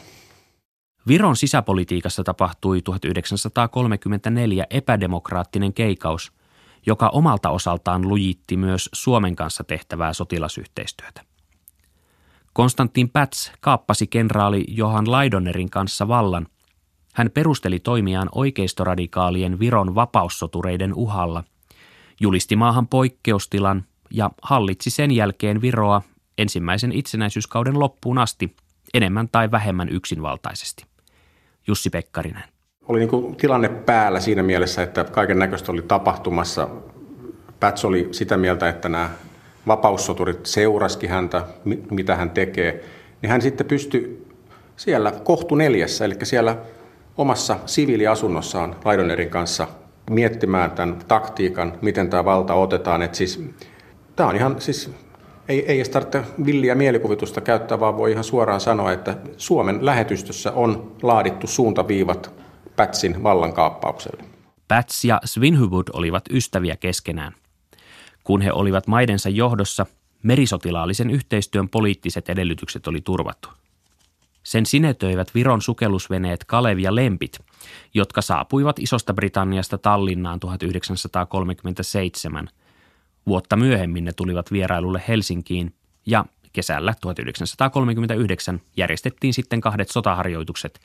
Viron 1.08 1.36
sisäpolitiikassa 1.36 2.24
tapahtui 2.24 2.82
1934 2.82 4.66
epädemokraattinen 4.70 5.74
keikaus, 5.74 6.32
joka 6.86 7.10
omalta 7.10 7.50
osaltaan 7.50 8.08
lujitti 8.08 8.58
myös 8.58 8.90
Suomen 8.94 9.36
kanssa 9.36 9.64
tehtävää 9.64 10.14
sotilasyhteistyötä. 10.14 11.29
Konstantin 12.60 13.10
Päts 13.10 13.52
kaappasi 13.60 14.08
kenraali 14.08 14.66
Johan 14.68 15.12
Laidonerin 15.12 15.70
kanssa 15.70 16.08
vallan. 16.08 16.48
Hän 17.14 17.32
perusteli 17.34 17.80
toimiaan 17.80 18.30
oikeistoradikaalien 18.36 19.60
Viron 19.60 19.96
vapaussotureiden 19.96 20.94
uhalla, 20.94 21.44
julisti 22.20 22.56
maahan 22.56 22.88
poikkeustilan 22.88 23.84
ja 24.12 24.30
hallitsi 24.42 24.90
sen 24.90 25.12
jälkeen 25.12 25.62
Viroa 25.62 26.02
ensimmäisen 26.38 26.92
itsenäisyyskauden 26.92 27.80
loppuun 27.80 28.18
asti 28.18 28.56
enemmän 28.94 29.30
tai 29.32 29.52
vähemmän 29.52 29.90
yksinvaltaisesti. 29.90 30.84
Jussi 31.68 31.90
Pekkarinen. 31.90 32.44
Oli 32.88 33.00
niin 33.00 33.36
tilanne 33.36 33.70
päällä 33.70 34.20
siinä 34.20 34.44
mielessä, 34.44 34.84
että 34.84 35.04
kaiken 35.04 35.40
näköistä 35.40 35.72
oli 35.72 35.82
tapahtumassa. 35.82 36.68
Päts 37.60 37.86
oli 37.86 38.08
sitä 38.12 38.38
mieltä, 38.38 38.70
että 38.70 38.90
nämä 38.90 39.10
vapaussoturit 39.70 40.46
seuraski 40.46 41.08
häntä, 41.08 41.44
mitä 41.92 42.16
hän 42.16 42.30
tekee, 42.30 42.84
niin 43.22 43.30
hän 43.30 43.42
sitten 43.42 43.68
pystyi 43.68 44.28
siellä 44.76 45.12
kohtu 45.12 45.56
neljässä, 45.56 46.06
eli 46.06 46.16
siellä 46.24 46.58
omassa 47.18 47.58
siviiliasunnossaan 47.66 48.76
Laidonerin 48.86 49.30
kanssa 49.30 49.68
miettimään 50.10 50.72
tämän 50.72 51.00
taktiikan, 51.08 51.78
miten 51.82 52.10
tämä 52.10 52.26
valta 52.26 52.54
otetaan. 52.54 53.02
Että 53.02 53.18
siis, 53.18 53.44
tämä 54.16 54.30
on 54.30 54.36
ihan, 54.36 54.62
siis, 54.62 54.92
ei, 55.50 55.66
ei 55.66 55.78
edes 55.78 55.90
tarvitse 55.90 56.22
villiä 56.46 56.76
mielikuvitusta 56.76 57.42
käyttää, 57.42 57.80
vaan 57.80 57.98
voi 57.98 58.12
ihan 58.12 58.24
suoraan 58.24 58.62
sanoa, 58.62 58.92
että 58.92 59.18
Suomen 59.38 59.86
lähetystössä 59.86 60.52
on 60.52 60.96
laadittu 61.02 61.48
suuntaviivat 61.48 62.32
Pätsin 62.76 63.24
vallankaappaukselle. 63.24 64.24
Päts 64.68 65.06
ja 65.06 65.22
Svinhuvud 65.26 65.88
olivat 65.94 66.24
ystäviä 66.32 66.76
keskenään. 66.78 67.34
Kun 68.30 68.42
he 68.42 68.52
olivat 68.52 68.88
maidensa 68.88 69.30
johdossa, 69.30 69.86
merisotilaallisen 70.24 71.10
yhteistyön 71.10 71.70
poliittiset 71.70 72.30
edellytykset 72.30 72.88
oli 72.88 73.02
turvattu. 73.02 73.50
Sen 74.44 74.66
sinetöivät 74.66 75.36
Viron 75.36 75.62
sukellusveneet 75.62 76.44
Kalev 76.44 76.80
ja 76.80 76.96
Lempit, 76.96 77.40
jotka 77.94 78.22
saapuivat 78.22 78.80
Isosta 78.80 79.14
Britanniasta 79.14 79.78
Tallinnaan 79.78 80.40
1937. 80.40 82.48
Vuotta 83.28 83.56
myöhemmin 83.56 84.06
ne 84.06 84.14
tulivat 84.14 84.52
vierailulle 84.52 85.04
Helsinkiin 85.08 85.74
ja 86.06 86.26
kesällä 86.54 86.94
1939 87.02 88.62
järjestettiin 88.78 89.34
sitten 89.34 89.62
kahdet 89.62 89.90
sotaharjoitukset, 89.90 90.80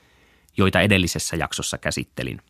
joita 0.57 0.81
edellisessä 0.81 1.37
jaksossa 1.37 1.79
käsittelin. 1.79 2.41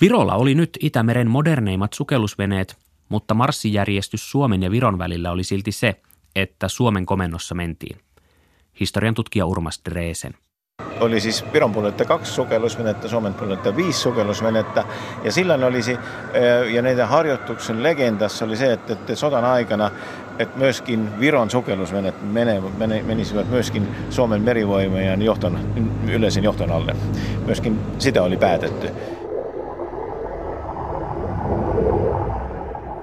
Virolla 0.00 0.34
oli 0.34 0.54
nyt 0.54 0.78
Itämeren 0.80 1.30
moderneimmat 1.30 1.92
sukellusveneet, 1.92 2.83
mutta 3.08 3.34
marssijärjestys 3.34 4.30
Suomen 4.30 4.62
ja 4.62 4.70
Viron 4.70 4.98
välillä 4.98 5.30
oli 5.30 5.44
silti 5.44 5.72
se, 5.72 6.00
että 6.36 6.68
Suomen 6.68 7.06
komennossa 7.06 7.54
mentiin. 7.54 7.98
Historian 8.80 9.14
tutkija 9.14 9.46
Urmas 9.46 9.80
Dreesen. 9.90 10.34
Oli 11.00 11.20
siis 11.20 11.44
Viron 11.52 11.72
puolelta 11.72 12.04
kaksi 12.04 12.32
sukellusvenettä, 12.32 13.08
Suomen 13.08 13.34
puolelta 13.34 13.76
viisi 13.76 13.98
sukellusvenettä. 13.98 14.84
Ja 15.24 15.32
silloin 15.32 15.64
olisi, 15.64 15.98
ja 16.74 16.82
näiden 16.82 17.08
harjoituksen 17.08 17.82
legendassa 17.82 18.44
oli 18.44 18.56
se, 18.56 18.72
että, 18.72 18.92
että 18.92 19.14
sodan 19.14 19.44
aikana 19.44 19.90
että 20.38 20.58
myöskin 20.58 21.20
Viron 21.20 21.50
sukellusvenet 21.50 22.14
menisivät 23.06 23.50
myöskin 23.50 23.88
Suomen 24.10 24.42
merivoimien 24.42 25.22
johton, 25.22 25.58
yleisen 26.08 26.44
johton 26.44 26.70
alle. 26.70 26.96
Myöskin 27.46 27.80
sitä 27.98 28.22
oli 28.22 28.36
päätetty. 28.36 28.90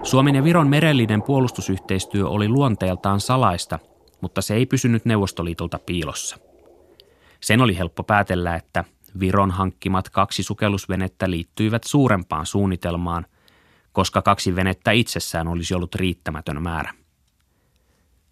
Suomen 0.03 0.35
ja 0.35 0.43
Viron 0.43 0.67
merellinen 0.67 1.21
puolustusyhteistyö 1.21 2.27
oli 2.27 2.49
luonteeltaan 2.49 3.19
salaista, 3.19 3.79
mutta 4.21 4.41
se 4.41 4.55
ei 4.55 4.65
pysynyt 4.65 5.05
Neuvostoliitolta 5.05 5.79
piilossa. 5.85 6.37
Sen 7.41 7.61
oli 7.61 7.77
helppo 7.77 8.03
päätellä, 8.03 8.55
että 8.55 8.83
Viron 9.19 9.51
hankkimat 9.51 10.09
kaksi 10.09 10.43
sukellusvenettä 10.43 11.29
liittyivät 11.29 11.83
suurempaan 11.83 12.45
suunnitelmaan, 12.45 13.25
koska 13.91 14.21
kaksi 14.21 14.55
venettä 14.55 14.91
itsessään 14.91 15.47
olisi 15.47 15.73
ollut 15.73 15.95
riittämätön 15.95 16.61
määrä. 16.61 16.93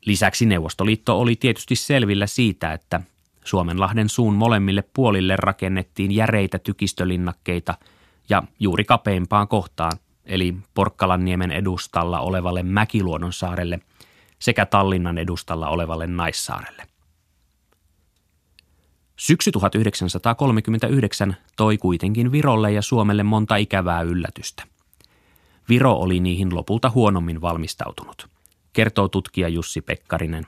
Lisäksi 0.06 0.46
Neuvostoliitto 0.46 1.20
oli 1.20 1.36
tietysti 1.36 1.76
selvillä 1.76 2.28
siitä, 2.28 2.74
että 2.74 3.02
Suomenlahden 3.46 4.10
suun 4.10 4.36
molemmille 4.36 4.84
puolille 4.94 5.36
rakennettiin 5.36 6.12
järeitä 6.12 6.60
tykistölinnakkeita 6.60 7.74
ja 8.30 8.44
juuri 8.60 8.84
kapeimpaan 8.84 9.48
kohtaan– 9.48 9.92
eli 10.30 10.56
Porkkalanniemen 10.74 11.52
edustalla 11.52 12.20
olevalle 12.20 12.64
Mäkiluodon 12.64 13.34
saarelle 13.34 13.80
sekä 14.40 14.66
Tallinnan 14.66 15.18
edustalla 15.18 15.70
olevalle 15.70 16.08
Naissaarelle. 16.08 16.84
Syksy 19.16 19.52
1939 19.52 21.36
toi 21.58 21.78
kuitenkin 21.78 22.32
Virolle 22.32 22.72
ja 22.72 22.82
Suomelle 22.82 23.24
monta 23.24 23.56
ikävää 23.56 24.02
yllätystä. 24.02 24.64
Viro 25.70 25.94
oli 25.94 26.20
niihin 26.20 26.56
lopulta 26.56 26.92
huonommin 26.96 27.42
valmistautunut, 27.42 28.28
kertoo 28.74 29.08
tutkija 29.08 29.48
Jussi 29.48 29.82
Pekkarinen. 29.82 30.48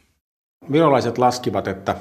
Virolaiset 0.72 1.17
laskivat, 1.17 1.67
että, 1.67 1.96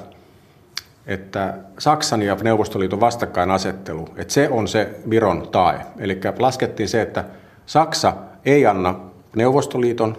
että 1.05 1.57
Saksan 1.79 2.21
ja 2.21 2.35
Neuvostoliiton 2.35 2.99
vastakkainasettelu, 2.99 4.07
että 4.15 4.33
se 4.33 4.49
on 4.49 4.67
se 4.67 4.99
Viron 5.09 5.47
tae. 5.51 5.85
Eli 5.97 6.19
laskettiin 6.39 6.89
se, 6.89 7.01
että 7.01 7.25
Saksa 7.71 8.13
ei 8.45 8.65
anna 8.65 8.99
Neuvostoliiton 9.35 10.17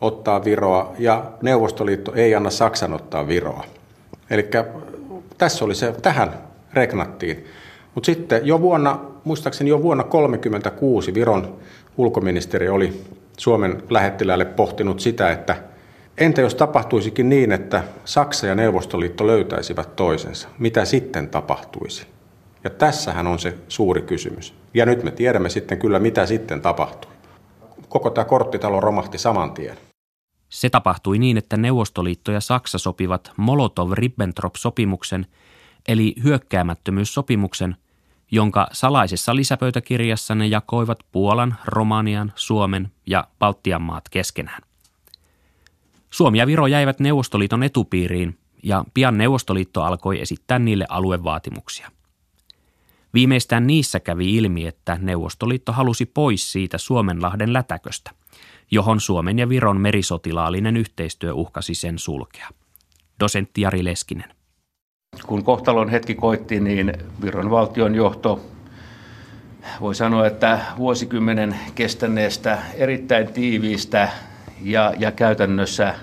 ottaa 0.00 0.44
Viroa 0.44 0.92
ja 0.98 1.24
Neuvostoliitto 1.42 2.14
ei 2.14 2.34
anna 2.34 2.50
Saksan 2.50 2.92
ottaa 2.92 3.28
Viroa. 3.28 3.64
Eli 4.30 4.48
tässä 5.38 5.64
oli 5.64 5.74
se, 5.74 5.92
tähän 6.02 6.34
regnattiin. 6.72 7.44
Mutta 7.94 8.06
sitten 8.06 8.46
jo 8.46 8.60
vuonna, 8.60 9.00
muistaakseni 9.24 9.70
jo 9.70 9.82
vuonna 9.82 10.04
1936 10.04 11.14
Viron 11.14 11.56
ulkoministeri 11.96 12.68
oli 12.68 13.02
Suomen 13.36 13.82
lähettiläälle 13.90 14.44
pohtinut 14.44 15.00
sitä, 15.00 15.32
että 15.32 15.56
entä 16.18 16.40
jos 16.40 16.54
tapahtuisikin 16.54 17.28
niin, 17.28 17.52
että 17.52 17.84
Saksa 18.04 18.46
ja 18.46 18.54
Neuvostoliitto 18.54 19.26
löytäisivät 19.26 19.96
toisensa, 19.96 20.48
mitä 20.58 20.84
sitten 20.84 21.28
tapahtuisi? 21.28 22.15
Ja 22.66 22.70
tässähän 22.70 23.26
on 23.26 23.38
se 23.38 23.58
suuri 23.68 24.02
kysymys. 24.02 24.54
Ja 24.74 24.86
nyt 24.86 25.02
me 25.02 25.10
tiedämme 25.10 25.48
sitten 25.48 25.78
kyllä, 25.78 25.98
mitä 25.98 26.26
sitten 26.26 26.60
tapahtui. 26.60 27.12
Koko 27.88 28.10
tämä 28.10 28.24
korttitalo 28.24 28.80
romahti 28.80 29.18
saman 29.18 29.52
tien. 29.52 29.76
Se 30.48 30.70
tapahtui 30.70 31.18
niin, 31.18 31.36
että 31.36 31.56
Neuvostoliitto 31.56 32.32
ja 32.32 32.40
Saksa 32.40 32.78
sopivat 32.78 33.32
Molotov-Ribbentrop-sopimuksen, 33.36 35.26
eli 35.88 36.14
hyökkäämättömyyssopimuksen, 36.24 37.76
jonka 38.30 38.68
salaisessa 38.72 39.36
lisäpöytäkirjassa 39.36 40.34
ne 40.34 40.46
jakoivat 40.46 40.98
Puolan, 41.12 41.56
Romanian, 41.64 42.32
Suomen 42.34 42.92
ja 43.06 43.28
Baltian 43.38 43.82
maat 43.82 44.08
keskenään. 44.08 44.62
Suomi 46.10 46.38
ja 46.38 46.46
Viro 46.46 46.66
jäivät 46.66 47.00
Neuvostoliiton 47.00 47.62
etupiiriin 47.62 48.38
ja 48.62 48.84
pian 48.94 49.18
Neuvostoliitto 49.18 49.82
alkoi 49.82 50.20
esittää 50.20 50.58
niille 50.58 50.86
aluevaatimuksia. 50.88 51.90
Viimeistään 53.14 53.66
niissä 53.66 54.00
kävi 54.00 54.36
ilmi, 54.36 54.66
että 54.66 54.98
Neuvostoliitto 55.00 55.72
halusi 55.72 56.06
pois 56.06 56.52
siitä 56.52 56.78
Suomenlahden 56.78 57.52
lätäköstä, 57.52 58.10
johon 58.70 59.00
Suomen 59.00 59.38
ja 59.38 59.48
Viron 59.48 59.80
merisotilaallinen 59.80 60.76
yhteistyö 60.76 61.34
uhkasi 61.34 61.74
sen 61.74 61.98
sulkea. 61.98 62.48
Dosentti 63.20 63.60
Jari 63.60 63.84
Leskinen. 63.84 64.34
Kun 65.26 65.44
kohtalon 65.44 65.88
hetki 65.88 66.14
koitti, 66.14 66.60
niin 66.60 66.92
Viron 67.22 67.50
valtion 67.50 67.94
johto 67.94 68.40
voi 69.80 69.94
sanoa, 69.94 70.26
että 70.26 70.60
vuosikymmenen 70.78 71.56
kestäneestä 71.74 72.58
erittäin 72.74 73.32
tiiviistä 73.32 74.08
ja, 74.62 74.92
ja 74.98 75.12
käytännössä– 75.12 75.94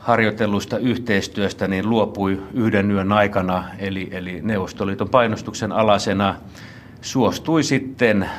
harjoitellusta 0.00 0.78
yhteistyöstä 0.78 1.68
niin 1.68 1.90
luopui 1.90 2.42
yhden 2.54 2.90
yön 2.90 3.12
aikana, 3.12 3.64
eli, 3.78 4.08
eli 4.10 4.40
Neuvostoliiton 4.42 5.08
painostuksen 5.08 5.72
alasena 5.72 6.34
suostui 7.00 7.62
sitten 7.62 8.30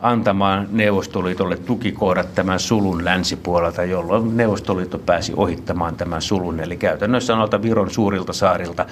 antamaan 0.00 0.68
Neuvostoliitolle 0.70 1.56
tukikohdat 1.56 2.34
tämän 2.34 2.60
sulun 2.60 3.04
länsipuolelta, 3.04 3.84
jolloin 3.84 4.36
Neuvostoliitto 4.36 4.98
pääsi 4.98 5.32
ohittamaan 5.36 5.96
tämän 5.96 6.22
sulun. 6.22 6.60
Eli 6.60 6.76
käytännössä 6.76 7.36
noilta 7.36 7.62
Viron 7.62 7.90
suurilta 7.90 8.32
saarilta 8.32 8.86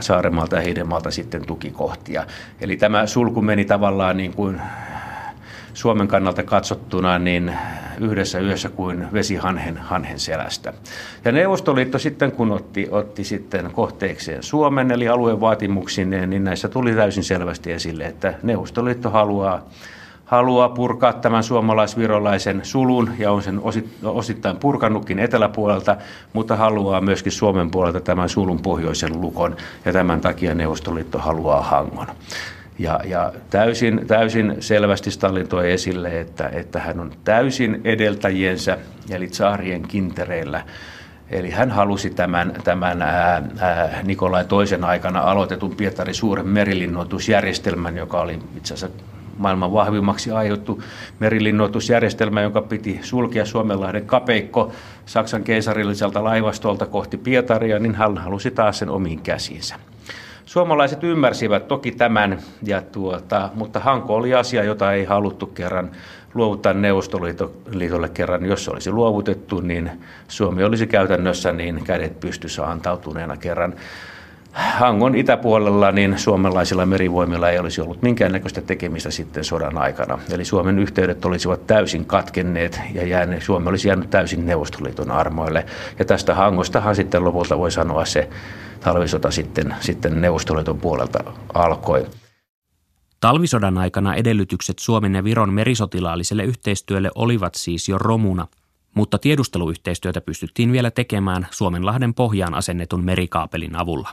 Saaremalta 0.00 0.56
ja 0.56 0.62
Heidenmaalta 0.62 1.10
sitten 1.10 1.46
tukikohtia. 1.46 2.26
Eli 2.60 2.76
tämä 2.76 3.06
sulku 3.06 3.42
meni 3.42 3.64
tavallaan 3.64 4.16
niin 4.16 4.32
kuin 4.32 4.60
Suomen 5.78 6.08
kannalta 6.08 6.42
katsottuna 6.42 7.18
niin 7.18 7.52
yhdessä 8.00 8.38
yössä 8.38 8.68
kuin 8.68 9.12
vesi 9.12 9.36
hanhen, 9.36 10.18
selästä. 10.18 10.72
Ja 11.24 11.32
Neuvostoliitto 11.32 11.98
sitten, 11.98 12.32
kun 12.32 12.52
otti, 12.52 12.88
otti 12.90 13.24
sitten 13.24 13.70
kohteekseen 13.72 14.42
Suomen, 14.42 14.90
eli 14.90 15.08
alueen 15.08 15.40
vaatimuksineen, 15.40 16.30
niin 16.30 16.44
näissä 16.44 16.68
tuli 16.68 16.94
täysin 16.94 17.24
selvästi 17.24 17.72
esille, 17.72 18.04
että 18.04 18.34
Neuvostoliitto 18.42 19.10
haluaa 19.10 19.62
haluaa 20.24 20.68
purkaa 20.68 21.12
tämän 21.12 21.42
suomalaisvirolaisen 21.42 22.60
sulun 22.62 23.10
ja 23.18 23.32
on 23.32 23.42
sen 23.42 23.60
osittain 24.04 24.56
purkannutkin 24.56 25.18
eteläpuolelta, 25.18 25.96
mutta 26.32 26.56
haluaa 26.56 27.00
myöskin 27.00 27.32
Suomen 27.32 27.70
puolelta 27.70 28.00
tämän 28.00 28.28
sulun 28.28 28.62
pohjoisen 28.62 29.20
lukon 29.20 29.56
ja 29.84 29.92
tämän 29.92 30.20
takia 30.20 30.54
Neuvostoliitto 30.54 31.18
haluaa 31.18 31.62
Hangon. 31.62 32.06
Ja, 32.78 33.00
ja 33.04 33.32
täysin, 33.50 34.06
täysin 34.06 34.56
selvästi 34.60 35.10
Stalin 35.10 35.48
toi 35.48 35.72
esille, 35.72 36.20
että, 36.20 36.48
että 36.48 36.80
hän 36.80 37.00
on 37.00 37.12
täysin 37.24 37.80
edeltäjiensä 37.84 38.78
eli 39.10 39.26
tsaarien 39.26 39.82
kintereillä 39.82 40.64
Eli 41.30 41.50
hän 41.50 41.70
halusi 41.70 42.10
tämän, 42.10 42.52
tämän 42.64 43.02
ää, 43.02 43.42
ää, 43.58 44.02
Nikolai 44.02 44.44
toisen 44.44 44.84
aikana 44.84 45.20
aloitetun 45.20 45.76
Pietarin 45.76 46.14
suuren 46.14 46.48
merilinnoitusjärjestelmän, 46.48 47.96
joka 47.96 48.20
oli 48.20 48.38
itse 48.56 48.74
asiassa 48.74 49.04
maailman 49.38 49.72
vahvimmaksi 49.72 50.30
aiottu 50.30 50.82
merilinnoitusjärjestelmä, 51.18 52.40
jonka 52.40 52.62
piti 52.62 53.00
sulkea 53.02 53.44
Suomenlahden 53.44 54.06
kapeikko 54.06 54.72
Saksan 55.06 55.44
keisarilliselta 55.44 56.24
laivastolta 56.24 56.86
kohti 56.86 57.16
Pietaria, 57.16 57.78
niin 57.78 57.94
hän 57.94 58.18
halusi 58.18 58.50
taas 58.50 58.78
sen 58.78 58.90
omiin 58.90 59.20
käsiinsä. 59.20 59.76
Suomalaiset 60.48 61.04
ymmärsivät 61.04 61.68
toki 61.68 61.92
tämän, 61.92 62.38
ja 62.62 62.82
tuota, 62.82 63.50
mutta 63.54 63.80
Hanko 63.80 64.14
oli 64.14 64.34
asia, 64.34 64.64
jota 64.64 64.92
ei 64.92 65.04
haluttu 65.04 65.46
kerran 65.46 65.90
luovuttaa 66.34 66.72
Neuvostoliitolle 66.72 68.08
kerran. 68.08 68.46
Jos 68.46 68.64
se 68.64 68.70
olisi 68.70 68.90
luovutettu, 68.90 69.60
niin 69.60 69.90
Suomi 70.28 70.64
olisi 70.64 70.86
käytännössä 70.86 71.52
niin 71.52 71.84
kädet 71.84 72.20
pystyssä 72.20 72.66
antautuneena 72.66 73.36
kerran. 73.36 73.74
Hangon 74.52 75.14
itäpuolella 75.14 75.92
niin 75.92 76.18
suomalaisilla 76.18 76.86
merivoimilla 76.86 77.50
ei 77.50 77.58
olisi 77.58 77.80
ollut 77.80 78.02
minkäännäköistä 78.02 78.60
tekemistä 78.60 79.10
sitten 79.10 79.44
sodan 79.44 79.78
aikana. 79.78 80.18
Eli 80.30 80.44
Suomen 80.44 80.78
yhteydet 80.78 81.24
olisivat 81.24 81.66
täysin 81.66 82.04
katkenneet 82.04 82.80
ja 82.94 83.06
jääneet, 83.06 83.42
Suomi 83.42 83.68
olisi 83.68 83.88
jäänyt 83.88 84.10
täysin 84.10 84.46
Neuvostoliiton 84.46 85.10
armoille. 85.10 85.66
Ja 85.98 86.04
tästä 86.04 86.34
Hangostahan 86.34 86.96
sitten 86.96 87.24
lopulta 87.24 87.58
voi 87.58 87.70
sanoa 87.70 88.04
se 88.04 88.28
talvisota 88.80 89.30
sitten, 89.30 89.74
sitten 89.80 90.20
Neuvostoliiton 90.20 90.78
puolelta 90.78 91.32
alkoi. 91.54 92.06
Talvisodan 93.20 93.78
aikana 93.78 94.14
edellytykset 94.14 94.78
Suomen 94.78 95.14
ja 95.14 95.24
Viron 95.24 95.52
merisotilaalliselle 95.52 96.44
yhteistyölle 96.44 97.10
olivat 97.14 97.54
siis 97.54 97.88
jo 97.88 97.98
romuna, 97.98 98.46
mutta 98.94 99.18
tiedusteluyhteistyötä 99.18 100.20
pystyttiin 100.20 100.72
vielä 100.72 100.90
tekemään 100.90 101.46
Suomenlahden 101.50 102.14
pohjaan 102.14 102.54
asennetun 102.54 103.04
merikaapelin 103.04 103.76
avulla. 103.76 104.08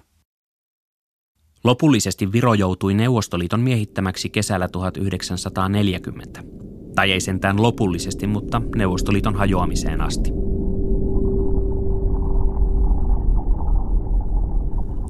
Lopullisesti 1.65 2.31
Viro 2.31 2.53
joutui 2.53 2.93
Neuvostoliiton 2.93 3.59
miehittämäksi 3.59 4.29
kesällä 4.29 4.67
1940. 4.67 6.43
Tai 6.95 7.11
ei 7.11 7.19
sentään 7.19 7.61
lopullisesti, 7.61 8.27
mutta 8.27 8.61
Neuvostoliiton 8.75 9.35
hajoamiseen 9.35 10.01
asti. 10.01 10.29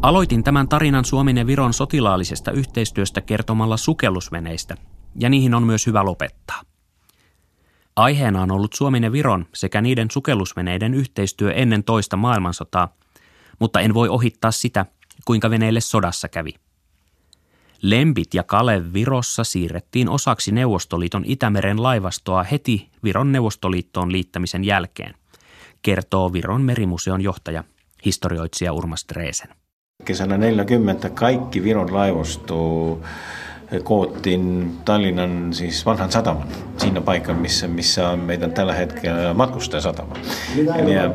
Aloitin 0.02 0.44
tämän 0.44 0.68
tarinan 0.68 1.06
Suomen 1.06 1.38
ja 1.38 1.48
Viron 1.48 1.74
sotilaallisesta 1.74 2.52
yhteistyöstä 2.52 3.22
kertomalla 3.22 3.78
sukellusveneistä, 3.78 4.78
ja 5.20 5.30
niihin 5.30 5.54
on 5.54 5.64
myös 5.64 5.88
hyvä 5.88 6.06
lopettaa. 6.06 6.62
Aiheena 7.96 8.42
on 8.42 8.52
ollut 8.52 8.74
Suomen 8.74 9.04
ja 9.04 9.12
Viron 9.12 9.46
sekä 9.54 9.82
niiden 9.82 10.12
sukellusveneiden 10.12 10.94
yhteistyö 10.94 11.54
ennen 11.54 11.84
toista 11.84 12.18
maailmansotaa, 12.18 12.94
mutta 13.60 13.80
en 13.80 13.94
voi 13.94 14.10
ohittaa 14.10 14.52
sitä, 14.52 14.86
kuinka 15.26 15.50
veneille 15.50 15.82
sodassa 15.82 16.30
kävi. 16.30 16.54
Lempit 17.82 18.34
ja 18.34 18.44
Kalev 18.44 18.86
Virossa 18.94 19.44
siirrettiin 19.44 20.10
osaksi 20.10 20.52
Neuvostoliiton 20.52 21.24
Itämeren 21.26 21.84
laivastoa 21.84 22.44
heti 22.44 22.90
Viron 23.04 23.32
Neuvostoliittoon 23.32 24.12
liittämisen 24.12 24.64
jälkeen, 24.64 25.14
kertoo 25.82 26.34
Viron 26.34 26.62
merimuseon 26.62 27.22
johtaja, 27.22 27.64
historioitsija 28.06 28.74
Urmas 28.74 29.06
Dreesen. 29.14 29.50
Kesällä 30.06 30.38
40 30.38 31.10
kaikki 31.10 31.64
Viron 31.64 31.94
laivasto 31.94 33.00
koottiin 33.84 34.72
Tallinnan 34.86 35.54
siis 35.54 35.86
vanhan 35.86 36.12
sataman, 36.12 36.48
siinä 36.78 37.02
paikassa, 37.02 37.42
missä, 37.42 37.68
missä 37.68 38.10
on 38.10 38.20
meidän 38.20 38.52
tällä 38.52 38.74
hetkellä 38.74 39.34
matkustajasatama. 39.34 40.16
Ja, 40.94 41.12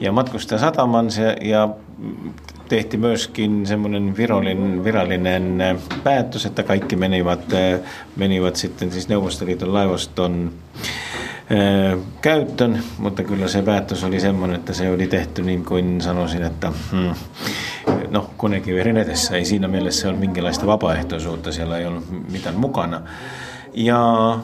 ja 0.00 0.12
matkustajasataman 0.12 1.10
se, 1.10 1.36
ja 1.40 1.68
tehtiin 2.68 3.00
myöskin 3.00 3.66
semmoinen 3.66 4.16
virallinen, 4.16 4.84
virallinen 4.84 5.58
päätös, 6.04 6.46
että 6.46 6.62
kaikki 6.62 6.96
menivät, 6.96 7.40
menivät 8.16 8.56
sitten 8.56 8.92
siis 8.92 9.08
Neuvostoliiton 9.08 9.74
laivaston 9.74 10.52
käyttöön, 12.20 12.82
mutta 12.98 13.22
kyllä 13.22 13.48
se 13.48 13.62
päätös 13.62 14.04
oli 14.04 14.20
semmoinen, 14.20 14.56
että 14.56 14.72
se 14.72 14.90
oli 14.90 15.06
tehty 15.06 15.42
niin 15.42 15.64
kuin 15.64 16.00
sanoisin, 16.00 16.42
että 16.42 16.72
hmm, 16.92 17.14
no 18.10 18.30
konekiverin 18.36 18.96
edessä 18.96 19.36
ei 19.36 19.44
siinä 19.44 19.68
mielessä 19.68 20.08
ole 20.08 20.16
minkälaista 20.16 20.66
vapaaehtoisuutta, 20.66 21.52
siellä 21.52 21.78
ei 21.78 21.86
ollut 21.86 22.04
mitään 22.32 22.56
mukana. 22.56 23.00
Ja 23.74 24.38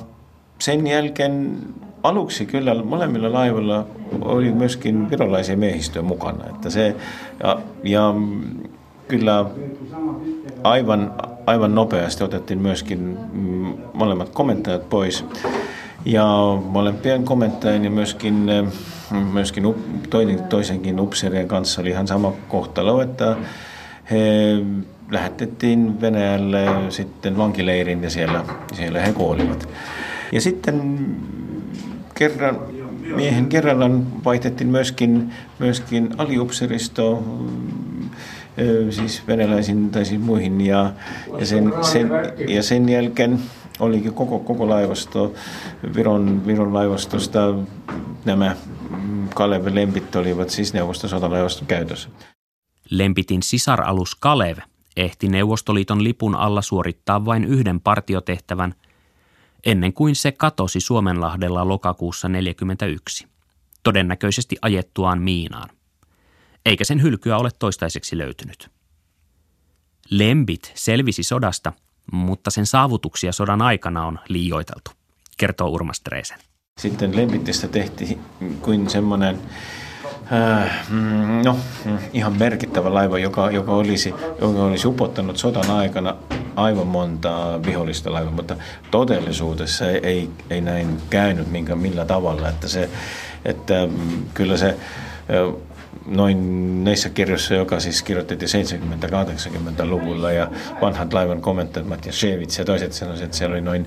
sen 0.59 0.87
jälkeen 0.87 1.57
aluksi 2.03 2.47
kyllä 2.47 2.83
molemmilla 2.83 3.33
laivilla 3.33 3.87
oli 4.21 4.53
myöskin 4.53 5.11
virolaisia 5.11 5.57
miehistöjä 5.57 6.03
mukana. 6.03 6.45
Että 6.47 6.71
se, 6.71 6.97
ja, 7.43 7.61
ja 7.85 8.15
kyllä 9.09 9.45
aivan, 10.63 11.13
aivan 11.47 11.75
nopeasti 11.75 12.25
otettiin 12.25 12.63
myöskin 12.63 13.19
mm, 13.33 13.75
molemmat 13.95 14.29
komentajat 14.29 14.89
pois. 14.89 15.25
Ja 16.05 16.59
molempien 16.65 17.25
komentajien 17.25 17.85
ja 17.85 17.91
myöskin, 17.91 18.51
myöskin 19.33 19.75
toinen, 20.11 20.43
toisenkin 20.43 21.01
upseerien 21.01 21.49
kanssa 21.49 21.81
oli 21.81 21.91
ihan 21.91 22.07
sama 22.07 22.33
kohtalo, 22.49 23.03
että 23.03 23.37
he 24.11 24.19
lähetettiin 25.11 26.01
Venäjälle 26.01 26.67
sitten 26.89 27.37
vankileirin 27.37 28.03
ja 28.03 28.11
siellä, 28.11 28.45
siellä 28.73 29.01
he 29.01 29.13
kuolivat. 29.13 29.69
Ja 30.33 30.41
sitten 30.41 31.07
kerran, 32.15 32.59
miehen 33.17 33.47
kerrallaan 33.47 34.07
vaihdettiin 34.25 34.69
myöskin, 34.69 35.33
myöskin 35.59 36.11
aliupseristo 36.19 37.25
siis 38.91 39.23
venäläisiin 39.27 39.91
tai 39.91 40.05
siis 40.05 40.21
muihin 40.21 40.61
ja, 40.61 40.93
ja, 41.39 41.47
sen, 41.47 41.73
sen, 41.83 42.11
ja 42.49 42.63
sen 42.63 42.89
jälkeen 42.89 43.41
olikin 43.81 44.15
koko, 44.15 44.39
koko 44.39 44.69
laivasto, 44.69 45.35
Viron, 45.97 46.47
Viron 46.47 46.75
laivastosta 46.75 47.55
nämä 48.25 48.57
Kalev 49.35 49.75
Lempit 49.75 50.17
olivat 50.17 50.51
siis 50.51 50.75
neuvostosotalaivaston 50.75 51.67
käytössä. 51.67 52.09
Lempitin 52.91 53.43
sisaralus 53.43 54.15
Kalev 54.15 54.59
ehti 54.97 55.29
Neuvostoliiton 55.29 56.05
lipun 56.05 56.35
alla 56.35 56.63
suorittaa 56.63 57.25
vain 57.25 57.45
yhden 57.45 57.81
partiotehtävän 57.81 58.75
ennen 59.67 59.93
kuin 59.93 60.17
se 60.17 60.33
katosi 60.33 60.81
Suomenlahdella 60.81 61.69
lokakuussa 61.69 62.29
1941, 62.29 63.27
todennäköisesti 63.83 64.57
ajettuaan 64.63 65.23
miinaan. 65.23 65.69
Eikä 66.67 66.85
sen 66.85 67.03
hylkyä 67.03 67.37
ole 67.37 67.51
toistaiseksi 67.59 68.19
löytynyt. 68.19 68.71
Lembit 70.11 70.73
selvisi 70.75 71.23
sodasta– 71.23 71.73
mutta 72.13 72.51
sen 72.51 72.67
saavutuksia 72.67 73.33
sodan 73.33 73.63
aikana 73.63 74.07
on 74.07 74.19
liioiteltu, 74.29 74.91
kertoo 75.37 75.69
Urmas 75.69 76.01
Dreesen. 76.05 76.39
Sitten 76.81 77.17
Lempitistä 77.17 77.69
tehtiin 77.69 78.21
kuin 78.61 78.91
semmoinen 78.91 79.39
äh, 80.33 80.89
mm, 80.91 81.43
no, 81.45 81.59
mm, 81.85 81.99
ihan 82.13 82.39
merkittävä 82.39 82.95
laiva, 82.95 83.19
joka, 83.19 83.51
joka, 83.51 83.73
olisi, 83.73 84.15
joka 84.41 84.65
olisi 84.65 84.89
upottanut 84.89 85.37
sodan 85.37 85.71
aikana 85.71 86.17
aivan 86.57 86.87
monta 86.87 87.61
vihollista 87.67 88.13
laivaa, 88.13 88.33
mutta 88.33 88.57
todellisuudessa 88.91 89.91
ei, 89.91 90.07
ei, 90.07 90.31
ei 90.51 90.61
näin 90.61 91.03
käynyt 91.11 91.51
minkä, 91.51 91.77
millä 91.77 92.05
tavalla, 92.05 92.49
että, 92.49 92.69
se, 92.69 92.91
että 93.45 93.87
mm, 93.87 94.23
kyllä 94.35 94.57
se 94.57 94.77
noin 96.11 96.85
näissä 96.85 97.09
kirjoissa, 97.09 97.55
joka 97.55 97.81
siis 97.81 98.03
kirjoitettiin 98.03 98.51
70-80-luvulla 99.83 100.33
ja 100.33 100.51
vanhat 100.81 101.13
laivan 101.13 101.41
komentajat 101.41 101.89
Matja 101.89 102.13
Shevits 102.13 102.59
ja 102.59 102.65
toiset 102.65 102.93
sanoisivat, 102.93 103.25
että 103.25 103.37
siellä 103.37 103.55
oli 103.55 103.61
noin, 103.61 103.87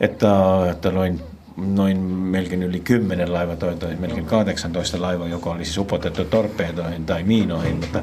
että, 0.00 0.28
että 0.70 0.90
noin 0.90 1.20
noin 1.56 1.96
melkein 2.00 2.62
yli 2.62 2.80
10 2.80 3.32
laiva, 3.32 3.56
toi, 3.56 3.74
toi 3.76 3.96
melkein 3.96 4.26
18 4.26 5.02
laiva, 5.02 5.28
joka 5.28 5.50
oli 5.50 5.64
siis 5.64 5.78
upotettu 5.78 6.24
torpeedoihin 6.24 7.06
tai 7.06 7.22
miinoihin, 7.22 7.76
mutta, 7.76 8.02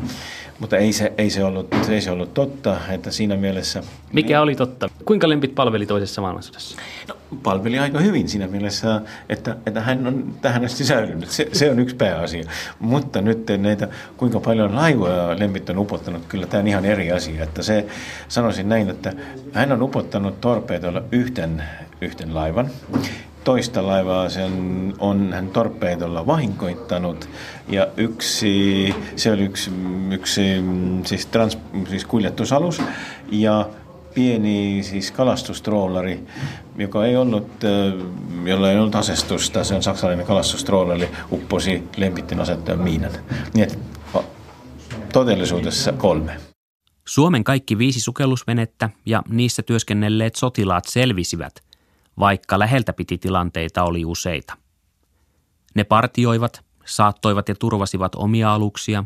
mutta 0.60 0.78
ei, 0.78 0.93
se, 0.93 1.14
ei, 1.18 1.30
se 1.30 1.43
ollut, 1.43 1.68
ei 1.89 2.02
se 2.02 2.12
ollut 2.12 2.34
totta, 2.34 2.78
että 2.89 3.12
siinä 3.12 3.36
mielessä... 3.36 3.84
Mikä 4.14 4.41
oli 4.41 4.56
totta? 4.56 4.89
Kuinka 5.06 5.30
lempit 5.30 5.56
palveli 5.56 5.86
toisessa 5.86 6.22
maailmansodassa? 6.22 6.78
No, 7.08 7.16
palveli 7.43 7.80
aika 7.80 8.00
hyvin 8.00 8.30
siinä 8.30 8.47
mielessä, 8.47 9.02
että, 9.30 9.56
että 9.66 9.82
hän 9.82 10.08
on 10.08 10.34
tähän 10.41 10.66
asti 10.66 10.84
säilynyt. 10.84 11.30
Se, 11.30 11.50
se 11.54 11.72
on 11.72 11.80
yksi 11.80 11.95
pääasia. 11.95 12.43
Mutta 12.80 13.22
nyt 13.22 13.47
näitä, 13.58 13.88
kuinka 14.18 14.39
paljon 14.39 14.76
laivoja 14.76 15.39
lempit 15.39 15.70
on 15.70 15.78
upottanut, 15.78 16.26
kyllä 16.28 16.45
tämä 16.45 16.62
on 16.62 16.68
ihan 16.68 16.86
eri 16.86 17.12
asia. 17.12 17.43
Että 17.43 17.64
se, 17.64 17.86
sanoisin 18.28 18.70
näin, 18.70 18.89
että 18.89 19.14
hän 19.54 19.72
on 19.72 19.82
upottanut 19.82 20.41
torpeedoilla 20.41 21.04
yhten 21.12 21.64
yhten 22.02 22.36
laivan. 22.36 22.70
Toista 23.43 23.88
laivaa 23.88 24.30
sen 24.30 24.93
on 25.00 25.34
hän 25.34 25.50
torpeedolla 25.50 26.26
vahinkoittanut 26.26 27.30
ja 27.68 27.88
yksi, 27.97 28.95
se 29.16 29.32
oli 29.32 29.43
yksi, 29.43 29.72
yksi 30.12 30.41
siis, 31.06 31.26
trans, 31.26 31.58
siis 31.89 32.06
kuljetusalus 32.06 32.82
ja 33.32 33.70
pieni 34.14 34.80
siis 34.84 35.12
kalastustroolari, 35.12 36.24
joka 36.78 37.06
ei 37.06 37.16
ollut, 37.16 37.47
jolla 38.45 38.72
ei 38.72 38.78
ollut 38.78 38.95
asestusta, 38.95 39.64
se 39.64 39.76
on 39.76 39.84
saksalainen 39.84 40.26
kalastustroolari, 40.26 41.10
upposi 41.32 41.84
lempittin 41.97 42.39
asettajan 42.39 42.82
miinan. 42.82 43.12
Niin 43.54 43.64
että 43.64 43.78
todellisuudessa 45.14 45.91
kolme. 45.91 46.38
Suomen 47.08 47.43
kaikki 47.43 47.78
viisi 47.78 48.02
sukellusvenettä 48.02 48.89
ja 49.06 49.24
niissä 49.30 49.64
työskennelleet 49.64 50.36
sotilaat 50.36 50.86
selvisivät, 50.88 51.54
vaikka 52.20 52.60
läheltä 52.60 52.94
piti 52.94 53.18
tilanteita 53.18 53.84
oli 53.84 54.06
useita. 54.06 54.58
Ne 55.76 55.84
partioivat, 55.84 56.66
saattoivat 56.86 57.50
ja 57.50 57.56
turvasivat 57.56 58.16
omia 58.16 58.54
aluksia, 58.54 59.04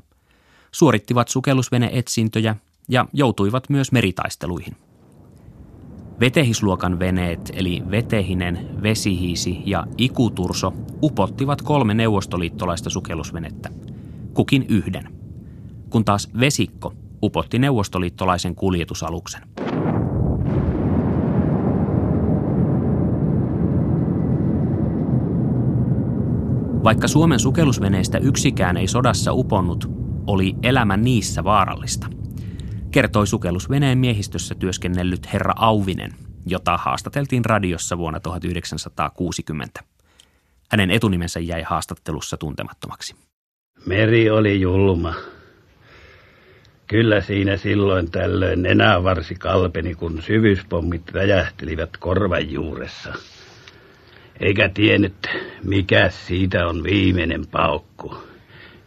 suorittivat 0.72 1.28
sukellusveneetsintöjä 1.28 2.56
ja 2.90 3.06
joutuivat 3.14 3.70
myös 3.70 3.92
meritaisteluihin. 3.92 4.78
Vetehisluokan 6.20 7.00
veneet 7.00 7.52
eli 7.54 7.84
Vetehinen, 7.92 8.84
Vesihiisi 8.84 9.62
ja 9.66 9.88
Ikuturso 9.98 10.74
upottivat 11.02 11.62
kolme 11.62 11.94
neuvostoliittolaista 11.94 12.90
sukellusvenettä, 12.90 13.70
kukin 14.34 14.66
yhden, 14.70 15.10
kun 15.90 16.06
taas 16.06 16.30
Vesikko 16.40 16.94
upotti 17.24 17.60
neuvostoliittolaisen 17.60 18.56
kuljetusaluksen. 18.56 19.42
Vaikka 26.84 27.08
Suomen 27.08 27.40
sukellusveneistä 27.40 28.18
yksikään 28.18 28.78
ei 28.78 28.88
sodassa 28.88 29.34
uponnut, 29.34 29.92
oli 30.28 30.56
elämä 30.64 30.98
niissä 30.98 31.44
vaarallista– 31.44 32.08
kertoi 32.94 33.28
sukellusveneen 33.28 33.98
miehistössä 33.98 34.56
työskennellyt 34.56 35.34
herra 35.34 35.54
Auvinen, 35.56 36.12
jota 36.46 36.78
haastateltiin 36.78 37.46
radiossa 37.46 37.98
vuonna 37.98 38.20
1960. 38.20 39.84
Hänen 40.72 40.92
etunimensä 40.92 41.40
jäi 41.40 41.62
haastattelussa 41.62 42.38
tuntemattomaksi. 42.38 43.16
Meri 43.86 44.30
oli 44.30 44.62
julma. 44.62 45.14
Kyllä 46.88 47.22
siinä 47.22 47.58
silloin 47.58 48.12
tällöin 48.12 48.62
nenävarsi 48.62 49.36
kalpeni, 49.36 49.96
kun 49.96 50.22
syvyyspommit 50.22 51.12
räjähtelivät 51.12 51.98
korvan 51.98 52.52
juuressa. 52.52 53.14
Eikä 54.40 54.70
tiennyt, 54.70 55.28
mikä 55.64 56.10
siitä 56.10 56.68
on 56.68 56.84
viimeinen 56.84 57.48
paukku 57.52 58.16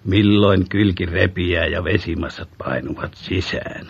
milloin 0.07 0.69
kylki 0.69 1.07
repiää 1.07 1.67
ja 1.67 1.85
vesimassat 1.85 2.49
painuvat 2.59 3.15
sisään. 3.15 3.87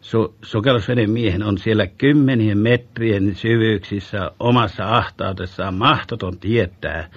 Su- 0.00 0.34
sukellusveden 0.42 1.10
miehen 1.10 1.42
on 1.42 1.58
siellä 1.58 1.86
kymmenien 1.86 2.58
metrien 2.58 3.34
syvyyksissä 3.34 4.30
omassa 4.40 4.96
ahtaudessaan 4.96 5.74
mahdoton 5.74 6.38
tietää, 6.38 7.10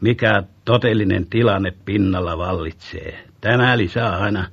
mikä 0.00 0.42
todellinen 0.64 1.26
tilanne 1.26 1.72
pinnalla 1.84 2.38
vallitsee. 2.38 3.24
Tämä 3.40 3.78
lisää 3.78 4.18
aina 4.18 4.46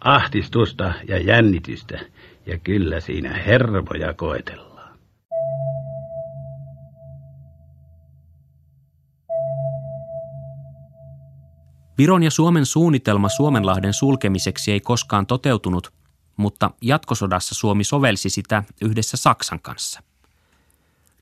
ahdistusta 0.00 0.92
ja 1.08 1.18
jännitystä, 1.18 2.00
ja 2.46 2.58
kyllä 2.58 3.00
siinä 3.00 3.34
hervoja 3.46 4.14
koetellaan. 4.14 4.71
Viron 12.02 12.22
ja 12.22 12.30
Suomen 12.30 12.66
suunnitelma 12.66 13.28
Suomenlahden 13.28 13.92
sulkemiseksi 13.92 14.72
ei 14.72 14.80
koskaan 14.80 15.26
toteutunut, 15.26 15.92
mutta 16.36 16.70
jatkosodassa 16.80 17.54
Suomi 17.54 17.84
sovelsi 17.84 18.30
sitä 18.30 18.64
yhdessä 18.80 19.16
Saksan 19.16 19.60
kanssa. 19.60 20.02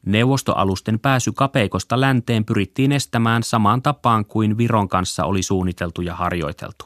Neuvostoalusten 0.06 1.00
pääsy 1.00 1.32
kapeikosta 1.32 2.00
länteen 2.00 2.44
pyrittiin 2.44 2.92
estämään 2.92 3.42
samaan 3.42 3.82
tapaan 3.82 4.24
kuin 4.24 4.58
Viron 4.58 4.88
kanssa 4.88 5.24
oli 5.24 5.42
suunniteltu 5.42 6.02
ja 6.02 6.14
harjoiteltu. 6.14 6.84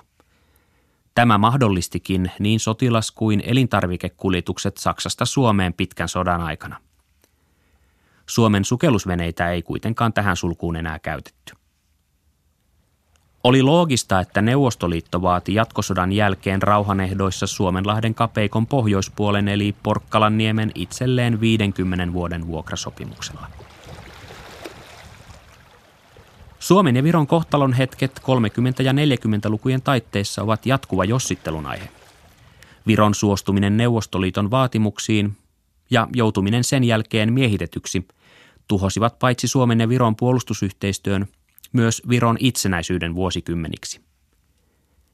Tämä 1.15 1.39
mahdollistikin 1.39 2.31
niin 2.39 2.61
sotilas- 2.61 3.13
kuin 3.15 3.43
elintarvikekuljetukset 3.47 4.77
Saksasta 4.77 5.25
Suomeen 5.25 5.75
pitkän 5.75 6.09
sodan 6.09 6.41
aikana. 6.43 6.81
Suomen 8.27 8.65
sukellusveneitä 8.65 9.51
ei 9.51 9.63
kuitenkaan 9.63 10.13
tähän 10.13 10.37
sulkuun 10.37 10.77
enää 10.77 10.99
käytetty. 10.99 11.64
Oli 13.45 13.63
loogista, 13.63 14.21
että 14.21 14.43
Neuvostoliitto 14.43 15.23
vaati 15.23 15.55
jatkosodan 15.55 16.13
jälkeen 16.13 16.63
rauhanehdoissa 16.63 17.47
Suomenlahden 17.47 18.15
kapeikon 18.15 18.67
pohjoispuolen 18.67 19.49
eli 19.49 19.75
Porkkalanniemen 19.83 20.73
itselleen 20.75 21.41
50 21.41 22.13
vuoden 22.13 22.47
vuokrasopimuksella. 22.47 23.47
Suomen 26.59 26.97
ja 26.97 27.03
Viron 27.03 27.27
kohtalon 27.27 27.73
hetket 27.73 28.21
30- 28.81 28.83
ja 28.83 28.93
40-lukujen 28.93 29.83
taitteessa 29.83 30.43
ovat 30.43 30.67
jatkuva 30.67 31.05
jossittelun 31.05 31.67
aihe. 31.67 31.89
Viron 32.87 33.15
suostuminen 33.15 33.77
Neuvostoliiton 33.77 34.51
vaatimuksiin 34.51 35.37
ja 35.91 36.09
joutuminen 36.15 36.65
sen 36.65 36.85
jälkeen 36.85 37.33
miehitetyksi 37.33 38.09
tuhosivat 38.69 39.19
paitsi 39.19 39.49
Suomen 39.49 39.81
ja 39.81 39.89
Viron 39.89 40.17
puolustusyhteistyön 40.17 41.27
myös 41.75 42.03
Viron 42.09 42.37
itsenäisyyden 42.41 43.15
vuosikymmeniksi. 43.15 44.01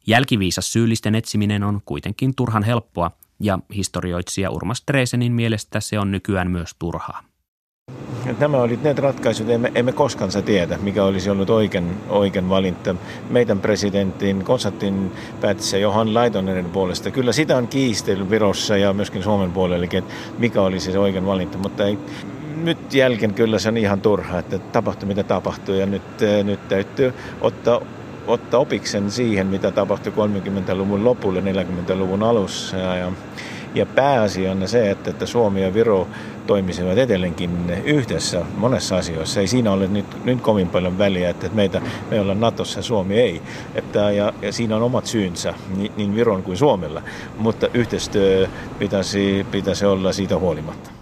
Jälkiviisas 0.07 0.73
syyllisten 0.73 1.15
etsiminen 1.15 1.63
on 1.63 1.81
kuitenkin 1.85 2.35
turhan 2.37 2.63
helppoa 2.63 3.11
ja 3.41 3.59
historioitsija 3.75 4.51
Urmas 4.51 4.83
Dresenin 4.93 5.33
mielestä 5.33 5.81
se 5.81 5.99
on 5.99 6.11
nykyään 6.11 6.51
myös 6.51 6.71
turhaa. 6.79 7.23
Nämä 8.39 8.57
olivat 8.57 8.83
ne 8.83 8.93
ratkaisut, 8.93 9.51
emme, 9.51 9.73
emme 9.75 9.93
koskaan 9.93 10.31
saa 10.31 10.43
tiedä, 10.43 10.79
mikä 10.79 11.05
olisi 11.05 11.31
ollut 11.31 11.51
oikein, 11.51 11.97
oikein 12.09 12.49
valinta. 12.49 12.95
Meidän 13.31 13.61
presidentin 13.61 14.45
Konstantin 14.45 15.13
Pätsä 15.41 15.79
Johan 15.79 16.15
Laitonen 16.15 16.65
puolesta. 16.65 17.11
Kyllä 17.11 17.33
sitä 17.33 17.57
on 17.57 17.69
kiistelty 17.69 18.31
Virossa 18.31 18.77
ja 18.77 18.93
myöskin 18.93 19.23
Suomen 19.23 19.53
puolellekin, 19.53 19.99
että 19.99 20.15
mikä 20.39 20.63
olisi 20.63 20.93
se 20.93 20.99
oikein 20.99 21.27
valinta, 21.27 21.59
mutta 21.59 21.87
ei, 21.87 21.99
nyt 22.57 22.95
jälkeen 22.95 23.35
kyllä 23.35 23.59
se 23.59 23.69
on 23.69 23.77
ihan 23.77 24.01
turha, 24.01 24.39
että 24.39 24.59
tapahtui 24.59 25.09
mitä 25.09 25.23
tapahtui 25.23 25.81
ja 25.81 25.87
nyt, 25.87 26.23
eh, 26.23 26.45
nyt 26.45 26.69
täytyy 26.69 27.15
ottaa, 27.41 27.81
ottaa 28.27 28.61
opiksen 28.61 29.11
siihen, 29.11 29.47
mitä 29.47 29.71
tapahtui 29.71 30.13
30-luvun 30.13 31.05
lopulla, 31.05 31.41
40-luvun 31.41 32.23
alussa. 32.23 32.77
Ja, 32.77 33.13
ja 33.75 33.87
pääasia 33.87 34.51
on 34.53 34.69
se, 34.69 34.91
että, 34.91 35.11
että 35.11 35.27
Suomi 35.27 35.63
ja 35.63 35.75
Viro 35.75 36.09
toimisivat 36.47 36.99
edelleenkin 36.99 37.51
yhdessä 37.85 38.43
monessa 38.57 38.97
asioissa. 38.97 39.41
Ei 39.41 39.47
siinä 39.47 39.73
ole 39.73 39.87
nyt, 39.87 40.25
nyt 40.25 40.41
kovin 40.41 40.69
paljon 40.69 40.99
väliä, 40.99 41.31
että 41.31 41.51
meitä, 41.53 41.83
me 42.11 42.21
ollaan 42.21 42.41
Natossa 42.41 42.79
ja 42.79 42.83
Suomi 42.83 43.21
ei. 43.21 43.43
Että, 43.75 44.11
ja, 44.11 44.33
ja 44.43 44.53
siinä 44.53 44.77
on 44.77 44.83
omat 44.83 45.07
syynsä 45.07 45.55
niin, 45.77 45.93
niin 45.97 46.15
Viron 46.15 46.43
kuin 46.43 46.57
Suomella, 46.57 47.03
mutta 47.39 47.69
yhteistyö 47.75 48.49
pitäisi, 48.79 49.47
pitäisi 49.51 49.87
olla 49.87 50.13
siitä 50.13 50.39
huolimatta. 50.39 51.00